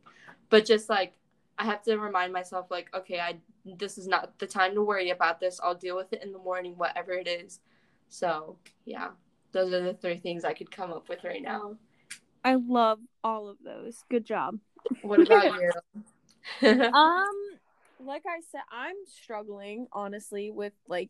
But 0.49 0.65
just 0.65 0.89
like 0.89 1.13
i 1.59 1.65
have 1.65 1.83
to 1.83 1.97
remind 1.97 2.31
myself 2.31 2.67
like 2.71 2.89
okay 2.95 3.19
i 3.19 3.37
this 3.65 3.97
is 3.97 4.07
not 4.07 4.37
the 4.39 4.47
time 4.47 4.73
to 4.75 4.81
worry 4.81 5.09
about 5.09 5.41
this. 5.41 5.59
I'll 5.61 5.75
deal 5.75 5.97
with 5.97 6.13
it 6.13 6.23
in 6.23 6.31
the 6.31 6.39
morning 6.39 6.73
whatever 6.77 7.11
it 7.11 7.27
is. 7.27 7.59
So 8.09 8.57
yeah 8.85 9.09
those 9.51 9.73
are 9.73 9.81
the 9.81 9.93
three 9.93 10.17
things 10.17 10.43
i 10.45 10.53
could 10.53 10.71
come 10.71 10.91
up 10.91 11.09
with 11.09 11.23
right 11.23 11.41
now. 11.41 11.75
I 12.43 12.55
love 12.55 12.99
all 13.23 13.49
of 13.49 13.57
those. 13.63 14.05
Good 14.09 14.25
job. 14.25 14.57
what 15.01 15.19
about 15.19 15.59
you? 16.61 16.71
Um 16.71 17.46
like 17.99 18.23
i 18.27 18.39
said 18.51 18.61
i'm 18.71 18.95
struggling 19.05 19.87
honestly 19.91 20.51
with 20.51 20.73
like 20.87 21.09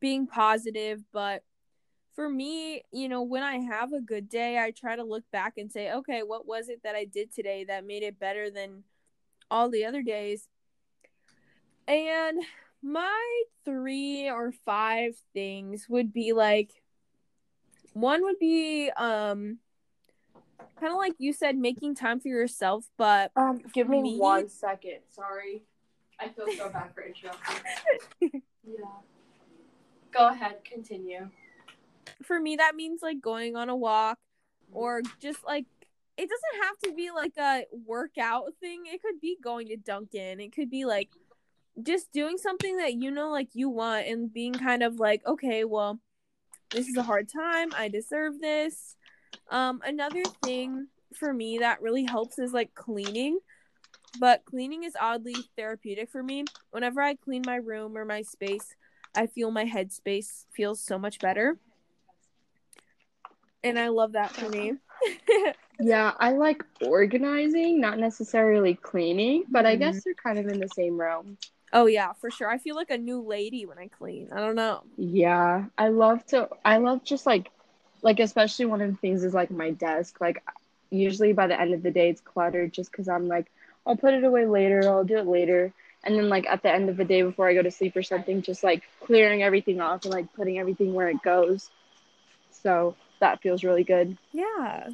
being 0.00 0.26
positive 0.26 1.02
but 1.12 1.42
for 2.14 2.28
me 2.28 2.82
you 2.92 3.08
know 3.08 3.22
when 3.22 3.42
i 3.42 3.58
have 3.58 3.92
a 3.92 4.00
good 4.00 4.28
day 4.28 4.58
i 4.58 4.70
try 4.70 4.96
to 4.96 5.04
look 5.04 5.24
back 5.30 5.54
and 5.56 5.70
say 5.70 5.92
okay 5.92 6.22
what 6.22 6.46
was 6.46 6.68
it 6.68 6.80
that 6.82 6.94
i 6.94 7.04
did 7.04 7.32
today 7.32 7.64
that 7.64 7.86
made 7.86 8.02
it 8.02 8.18
better 8.18 8.50
than 8.50 8.82
all 9.50 9.70
the 9.70 9.84
other 9.84 10.02
days 10.02 10.48
and 11.86 12.42
my 12.82 13.42
three 13.64 14.28
or 14.28 14.52
five 14.64 15.14
things 15.32 15.86
would 15.88 16.12
be 16.12 16.32
like 16.32 16.82
one 17.92 18.22
would 18.22 18.38
be 18.38 18.90
um 18.96 19.58
kind 20.80 20.92
of 20.92 20.98
like 20.98 21.14
you 21.18 21.32
said 21.32 21.56
making 21.56 21.94
time 21.94 22.18
for 22.18 22.28
yourself 22.28 22.86
but 22.96 23.30
um 23.36 23.60
give 23.72 23.88
me, 23.88 24.02
Me? 24.02 24.18
one 24.18 24.48
second 24.48 24.98
sorry 25.08 25.64
i 26.22 26.28
feel 26.28 26.46
so 26.56 26.70
bad 26.70 26.90
for 26.94 27.02
interrupting 27.02 28.42
yeah. 28.64 28.84
Go 30.12 30.28
ahead 30.28 30.56
continue. 30.64 31.30
For 32.22 32.38
me 32.38 32.56
that 32.56 32.76
means 32.76 33.00
like 33.02 33.20
going 33.20 33.56
on 33.56 33.68
a 33.68 33.76
walk 33.76 34.18
or 34.70 35.02
just 35.20 35.44
like 35.44 35.66
it 36.18 36.28
doesn't 36.28 36.64
have 36.64 36.78
to 36.84 36.94
be 36.94 37.10
like 37.10 37.32
a 37.38 37.64
workout 37.86 38.52
thing. 38.60 38.82
It 38.84 39.00
could 39.00 39.18
be 39.20 39.38
going 39.42 39.68
to 39.68 39.76
dunkin. 39.76 40.40
It 40.40 40.54
could 40.54 40.70
be 40.70 40.84
like 40.84 41.08
just 41.82 42.12
doing 42.12 42.36
something 42.36 42.76
that 42.76 42.94
you 42.94 43.10
know 43.10 43.30
like 43.30 43.48
you 43.54 43.70
want 43.70 44.06
and 44.06 44.30
being 44.30 44.52
kind 44.52 44.82
of 44.82 44.96
like 45.00 45.26
okay 45.26 45.64
well 45.64 45.98
this 46.70 46.86
is 46.86 46.96
a 46.96 47.02
hard 47.02 47.28
time. 47.30 47.70
I 47.74 47.88
deserve 47.88 48.38
this. 48.40 48.96
Um 49.50 49.80
another 49.84 50.22
thing 50.44 50.88
for 51.14 51.32
me 51.32 51.58
that 51.58 51.80
really 51.80 52.04
helps 52.04 52.38
is 52.38 52.52
like 52.52 52.74
cleaning 52.74 53.38
but 54.18 54.44
cleaning 54.44 54.84
is 54.84 54.96
oddly 55.00 55.36
therapeutic 55.56 56.10
for 56.10 56.22
me 56.22 56.44
whenever 56.70 57.00
i 57.02 57.14
clean 57.14 57.42
my 57.46 57.56
room 57.56 57.96
or 57.96 58.04
my 58.04 58.22
space 58.22 58.74
i 59.14 59.26
feel 59.26 59.50
my 59.50 59.64
headspace 59.64 60.44
feels 60.52 60.80
so 60.80 60.98
much 60.98 61.18
better 61.20 61.58
and 63.64 63.78
i 63.78 63.88
love 63.88 64.12
that 64.12 64.30
for 64.32 64.48
me 64.48 64.74
Yeah, 65.80 66.12
I 66.20 66.32
like 66.32 66.64
organizing, 66.80 67.80
not 67.80 67.98
necessarily 67.98 68.74
cleaning, 68.74 69.44
but 69.50 69.66
I 69.66 69.74
Mhm. 69.74 69.80
guess 69.80 70.04
they're 70.04 70.14
kind 70.14 70.38
of 70.38 70.46
in 70.46 70.60
the 70.60 70.68
same 70.68 70.96
realm. 71.00 71.38
oh 71.72 71.86
yeah 71.86 72.12
for 72.12 72.30
sure 72.30 72.50
i 72.50 72.58
feel 72.58 72.76
like 72.76 72.90
a 72.90 72.98
new 72.98 73.20
lady 73.22 73.64
when 73.64 73.78
i 73.78 73.88
clean 73.88 74.28
i 74.32 74.38
don't 74.38 74.54
know 74.56 74.82
Yeah, 74.96 75.66
I 75.78 75.88
love 75.88 76.24
to 76.26 76.48
I 76.64 76.76
love 76.78 77.02
just 77.04 77.26
like 77.26 77.50
like 78.02 78.20
especially 78.20 78.66
one 78.66 78.80
of 78.82 78.90
the 78.90 78.96
things 78.96 79.24
is 79.24 79.34
like 79.34 79.50
my 79.50 79.70
desk. 79.70 80.20
Like 80.20 80.42
usually 80.90 81.32
by 81.32 81.46
the 81.46 81.58
end 81.58 81.72
of 81.72 81.82
the 81.82 81.90
day 81.90 82.10
it's 82.10 82.20
cluttered 82.20 82.72
just 82.72 82.92
cuz 82.92 83.08
I'm 83.08 83.26
like 83.28 83.50
I'll 83.86 83.96
put 83.96 84.14
it 84.14 84.24
away 84.24 84.46
later, 84.46 84.88
I'll 84.88 85.04
do 85.04 85.18
it 85.18 85.26
later. 85.26 85.72
And 86.04 86.16
then 86.16 86.28
like 86.28 86.46
at 86.46 86.62
the 86.62 86.70
end 86.72 86.88
of 86.88 86.96
the 86.96 87.04
day 87.04 87.22
before 87.22 87.48
I 87.48 87.54
go 87.54 87.62
to 87.62 87.70
sleep 87.70 87.96
or 87.96 88.02
something 88.02 88.42
just 88.42 88.64
like 88.64 88.82
clearing 89.04 89.42
everything 89.42 89.80
off 89.80 90.04
and 90.04 90.12
like 90.12 90.32
putting 90.34 90.58
everything 90.58 90.94
where 90.94 91.08
it 91.08 91.22
goes. 91.22 91.70
So 92.50 92.96
that 93.20 93.40
feels 93.40 93.62
really 93.62 93.84
good. 93.84 94.16
Yeah. 94.32 94.90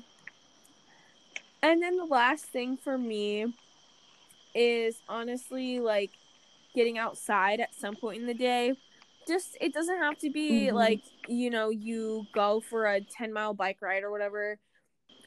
And 1.62 1.82
then 1.82 1.96
the 1.96 2.04
last 2.04 2.44
thing 2.44 2.76
for 2.76 2.96
me 2.96 3.46
is 4.54 5.02
honestly 5.08 5.80
like 5.80 6.10
getting 6.74 6.98
outside 6.98 7.60
at 7.60 7.74
some 7.74 7.96
point 7.96 8.20
in 8.20 8.26
the 8.26 8.34
day. 8.34 8.74
Just 9.26 9.56
it 9.60 9.72
doesn't 9.74 9.98
have 9.98 10.18
to 10.18 10.30
be 10.30 10.68
Mhm. 10.70 10.74
like, 10.74 11.02
you 11.26 11.50
know, 11.50 11.70
you 11.70 12.26
go 12.32 12.60
for 12.60 12.86
a 12.86 13.00
10 13.00 13.32
mile 13.32 13.54
bike 13.54 13.78
ride 13.82 14.02
or 14.02 14.10
whatever. 14.10 14.58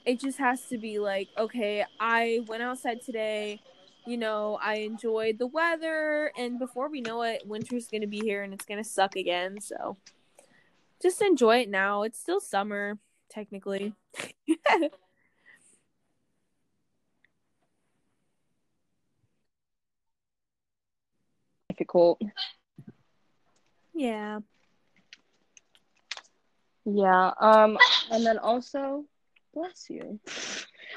It 0.06 0.20
just 0.20 0.40
has 0.40 0.66
to 0.68 0.78
be 0.78 1.00
like, 1.00 1.30
okay, 1.38 1.86
I 2.00 2.42
went 2.48 2.64
outside 2.64 3.02
today. 3.02 3.62
You 4.08 4.18
know, 4.18 4.58
I 4.62 4.76
enjoyed 4.78 5.38
the 5.38 5.46
weather, 5.46 6.32
and 6.38 6.58
before 6.58 6.90
we 6.90 7.02
know 7.02 7.22
it, 7.22 7.44
winter's 7.46 7.88
gonna 7.88 8.08
be 8.08 8.20
here 8.20 8.42
and 8.44 8.52
it's 8.54 8.66
gonna 8.66 8.84
suck 8.84 9.16
again. 9.16 9.62
So 9.62 9.98
just 11.02 11.22
enjoy 11.22 11.60
it 11.62 11.70
now. 11.70 12.02
It's 12.04 12.20
still 12.20 12.40
summer, 12.40 12.98
technically. 13.30 13.94
Difficult. 21.70 22.22
yeah. 23.94 24.40
Yeah. 26.86 27.32
Um 27.40 27.78
and 28.12 28.26
then 28.26 28.40
also 28.40 29.06
bless 29.54 29.90
you. 29.90 30.20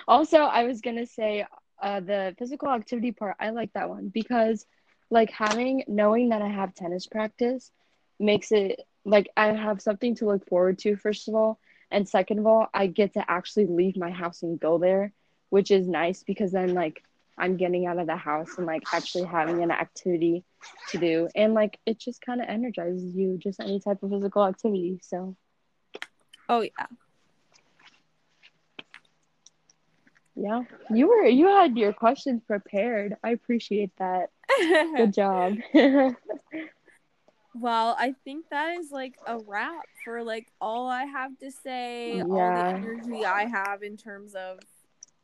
also, 0.09 0.39
I 0.39 0.65
was 0.65 0.81
gonna 0.81 1.07
say 1.07 1.47
uh, 1.83 2.01
the 2.01 2.35
physical 2.39 2.69
activity 2.69 3.13
part. 3.13 3.37
I 3.41 3.51
like 3.51 3.73
that 3.75 3.89
one 3.89 4.09
because, 4.09 4.67
like, 5.11 5.31
having 5.31 5.85
knowing 5.87 6.31
that 6.31 6.43
I 6.43 6.49
have 6.49 6.75
tennis 6.75 7.07
practice 7.07 7.71
makes 8.19 8.53
it 8.53 8.81
like 9.05 9.29
I 9.37 9.53
have 9.53 9.81
something 9.83 10.15
to 10.17 10.27
look 10.27 10.47
forward 10.49 10.79
to. 10.81 10.97
First 10.97 11.29
of 11.29 11.35
all, 11.35 11.59
and 11.91 12.09
second 12.09 12.39
of 12.39 12.47
all, 12.47 12.69
I 12.75 12.87
get 12.87 13.15
to 13.15 13.31
actually 13.31 13.67
leave 13.67 13.97
my 13.97 14.11
house 14.11 14.43
and 14.43 14.59
go 14.59 14.79
there, 14.79 15.13
which 15.51 15.71
is 15.71 15.87
nice 15.89 16.23
because 16.23 16.53
then 16.53 16.75
like 16.75 17.03
I'm 17.39 17.57
getting 17.57 17.87
out 17.87 17.99
of 17.99 18.07
the 18.07 18.17
house 18.17 18.57
and 18.57 18.67
like 18.67 18.85
actually 18.93 19.25
having 19.25 19.63
an 19.63 19.71
activity 19.71 20.45
to 20.89 20.99
do. 20.99 21.29
And 21.35 21.55
like 21.55 21.79
it 21.87 21.99
just 21.99 22.21
kind 22.21 22.41
of 22.41 22.49
energizes 22.49 23.15
you, 23.15 23.39
just 23.39 23.61
any 23.61 23.81
type 23.81 24.03
of 24.03 24.11
physical 24.11 24.45
activity. 24.45 24.99
So, 25.03 25.37
Oh 26.49 26.61
yeah. 26.61 26.87
Yeah, 30.37 30.63
you 30.91 31.09
were, 31.09 31.25
you 31.27 31.47
had 31.49 31.77
your 31.77 31.93
questions 31.93 32.43
prepared. 32.47 33.17
I 33.23 33.31
appreciate 33.31 33.91
that. 33.99 34.31
Good 34.97 35.15
job. 35.21 35.55
well, 37.55 37.97
I 37.99 38.15
think 38.25 38.47
that 38.51 38.77
is 38.79 38.91
like 38.91 39.15
a 39.27 39.39
wrap 39.39 39.85
for 40.05 40.23
like 40.23 40.49
all 40.61 40.89
I 40.89 41.05
have 41.05 41.39
to 41.39 41.51
say, 41.51 42.21
all 42.21 42.29
the 42.29 42.35
Yeah. 42.37 42.69
energy 42.77 43.25
I 43.25 43.45
have 43.47 43.83
in 43.83 43.97
terms 43.97 44.35
of 44.35 44.59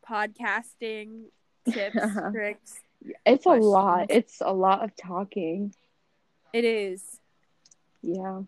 podcasting 0.09 1.25
tips, 1.71 1.97
tricks. 2.33 2.75
it's 3.27 3.47
a 3.47 3.51
lot. 3.51 4.07
It's 4.11 4.41
a 4.41 4.53
lot 4.53 4.85
of 4.85 4.95
talking. 4.97 5.75
It 6.53 6.65
is. 6.65 7.03
Yeah. 8.03 8.43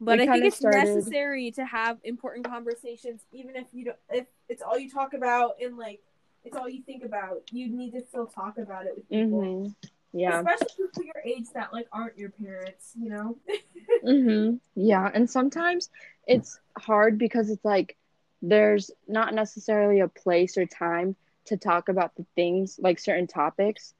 But 0.00 0.20
I 0.20 0.26
think 0.26 0.44
it's 0.44 0.56
started- 0.58 0.94
necessary 0.94 1.50
to 1.52 1.64
have 1.64 1.98
important 2.04 2.46
conversations, 2.46 3.24
even 3.32 3.56
if 3.56 3.66
you 3.72 3.86
don't, 3.86 3.96
if 4.10 4.26
it's 4.48 4.62
all 4.62 4.78
you 4.78 4.90
talk 4.90 5.14
about 5.14 5.56
and 5.62 5.76
like 5.78 6.00
it's 6.44 6.56
all 6.56 6.68
you 6.68 6.82
think 6.82 7.02
about. 7.04 7.42
You 7.50 7.68
need 7.68 7.92
to 7.92 8.00
still 8.06 8.26
talk 8.26 8.58
about 8.58 8.86
it 8.86 8.94
with 8.96 9.08
people, 9.08 9.40
Mhm. 9.40 9.74
Yeah. 10.12 10.38
especially 10.38 10.86
people 10.86 11.02
your 11.04 11.22
age 11.24 11.46
that 11.54 11.72
like 11.72 11.88
aren't 11.92 12.16
your 12.18 12.30
parents. 12.30 12.92
You 12.98 13.10
know. 13.10 13.36
Mm-hmm. 14.04 14.56
Yeah, 14.74 15.10
and 15.14 15.28
sometimes 15.30 15.90
it's 16.26 16.60
hard 16.76 17.18
because 17.18 17.50
it's 17.50 17.64
like 17.64 17.96
there's 18.42 18.90
not 19.08 19.32
necessarily 19.32 20.00
a 20.00 20.08
place 20.08 20.58
or 20.58 20.66
time 20.66 21.16
to 21.46 21.56
talk 21.56 21.88
about 21.88 22.14
the 22.16 22.26
things 22.34 22.78
like 22.80 22.98
certain 22.98 23.26
topics. 23.28 23.94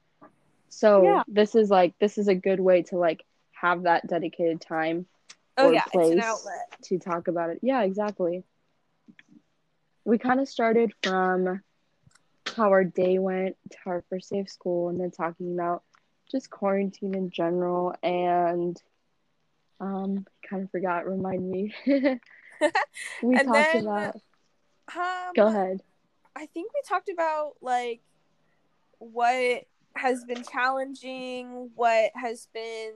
So 0.69 1.03
Yeah. 1.03 1.23
this 1.27 1.55
is 1.55 1.69
like 1.69 1.97
this 1.99 2.17
is 2.17 2.27
a 2.27 2.35
good 2.35 2.59
way 2.59 2.83
to 2.83 2.97
like 2.97 3.23
have 3.51 3.83
that 3.83 4.07
dedicated 4.07 4.61
time 4.61 5.07
Oh 5.57 5.69
Or 5.69 5.73
yeah, 5.73 5.83
it's 5.85 5.91
place. 5.91 6.13
an 6.13 6.19
outlet. 6.21 6.77
to 6.83 6.99
talk 6.99 7.27
about 7.27 7.49
it. 7.49 7.59
Yeah, 7.61 7.81
exactly. 7.83 8.43
We 10.05 10.17
kind 10.17 10.39
of 10.39 10.47
started 10.47 10.93
from 11.03 11.61
how 12.55 12.69
our 12.69 12.83
day 12.83 13.19
went 13.19 13.55
to 13.71 13.77
our 13.87 14.03
first 14.09 14.29
day 14.29 14.39
of 14.39 14.49
school 14.49 14.89
and 14.89 14.99
then 14.99 15.11
talking 15.11 15.53
about 15.53 15.83
just 16.31 16.49
quarantine 16.49 17.13
in 17.15 17.29
general 17.29 17.93
and 18.03 18.81
um 19.79 20.25
kind 20.49 20.63
of 20.63 20.71
forgot 20.71 21.05
remind 21.07 21.49
me 21.49 21.73
we 21.85 23.35
talked 23.35 23.45
then- 23.73 23.81
about 23.85 24.15
Um, 24.95 25.33
go 25.35 25.47
ahead 25.47 25.81
I 26.35 26.45
think 26.47 26.71
we 26.73 26.81
talked 26.87 27.09
about 27.09 27.53
like 27.61 28.01
what 28.99 29.63
has 29.95 30.23
been 30.25 30.43
challenging, 30.43 31.71
what 31.75 32.11
has 32.15 32.47
been 32.53 32.93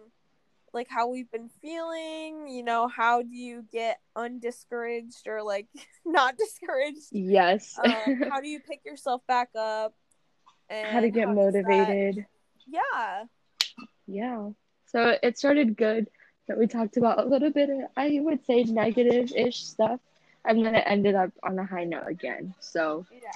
like 0.74 0.88
how 0.90 1.10
we've 1.10 1.30
been 1.32 1.50
feeling, 1.62 2.48
you 2.48 2.64
know, 2.64 2.88
how 2.88 3.22
do 3.22 3.30
you 3.36 3.66
get 3.72 4.00
undiscouraged 4.16 5.28
or 5.28 5.44
like 5.44 5.68
not 6.06 6.38
discouraged? 6.38 7.08
yes 7.12 7.78
Um, 7.84 8.24
how 8.30 8.40
do 8.42 8.48
you 8.48 8.60
pick 8.60 8.82
yourself 8.86 9.22
back 9.28 9.50
up? 9.58 9.94
And 10.70 10.90
how 10.94 11.02
to 11.02 11.10
get 11.10 11.28
that- 11.28 11.36
motivated 11.36 12.26
Yeah. 12.68 13.24
yeah 14.08 14.50
so 14.86 15.18
it 15.22 15.38
started 15.38 15.76
good 15.76 16.10
that 16.48 16.58
we 16.58 16.68
talked 16.68 16.96
about 16.98 17.20
a 17.20 17.28
little 17.28 17.50
bit 17.52 17.70
of 17.70 17.80
i 17.98 18.20
would 18.22 18.46
say 18.46 18.64
negative-ish 18.64 19.66
stuff 19.66 20.00
and 20.46 20.66
then 20.66 20.76
it 20.76 20.84
ended 20.88 21.16
up 21.16 21.32
on 21.44 21.60
a 21.60 21.66
high 21.66 21.84
note 21.84 22.08
again 22.08 22.54
so 22.62 23.06
Yeah. 23.12 23.32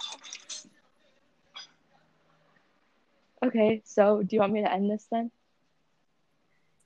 Okay, 3.44 3.82
so 3.86 4.24
do 4.24 4.36
you 4.36 4.40
want 4.40 4.54
me 4.54 4.62
to 4.62 4.72
end 4.72 4.90
this 4.90 5.06
then? 5.12 5.30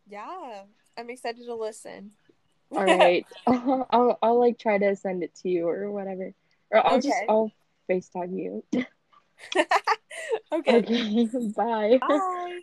Yeah. 0.09 0.63
I'm 0.97 1.09
excited 1.09 1.45
to 1.45 1.55
listen. 1.55 2.11
All 2.75 2.85
right, 2.85 3.25
I'll, 3.47 3.87
I'll 3.91 4.19
I'll 4.21 4.39
like 4.39 4.59
try 4.59 4.77
to 4.77 4.95
send 4.95 5.23
it 5.23 5.33
to 5.41 5.49
you 5.49 5.67
or 5.67 5.91
whatever, 5.91 6.33
or 6.71 6.85
I'll 6.85 7.01
just 7.01 7.17
I'll 7.27 7.51
Facetime 7.89 8.37
you. 8.37 8.63
okay. 10.51 10.77
Okay, 10.77 11.27
bye. 11.55 11.99
Bye. 12.07 12.59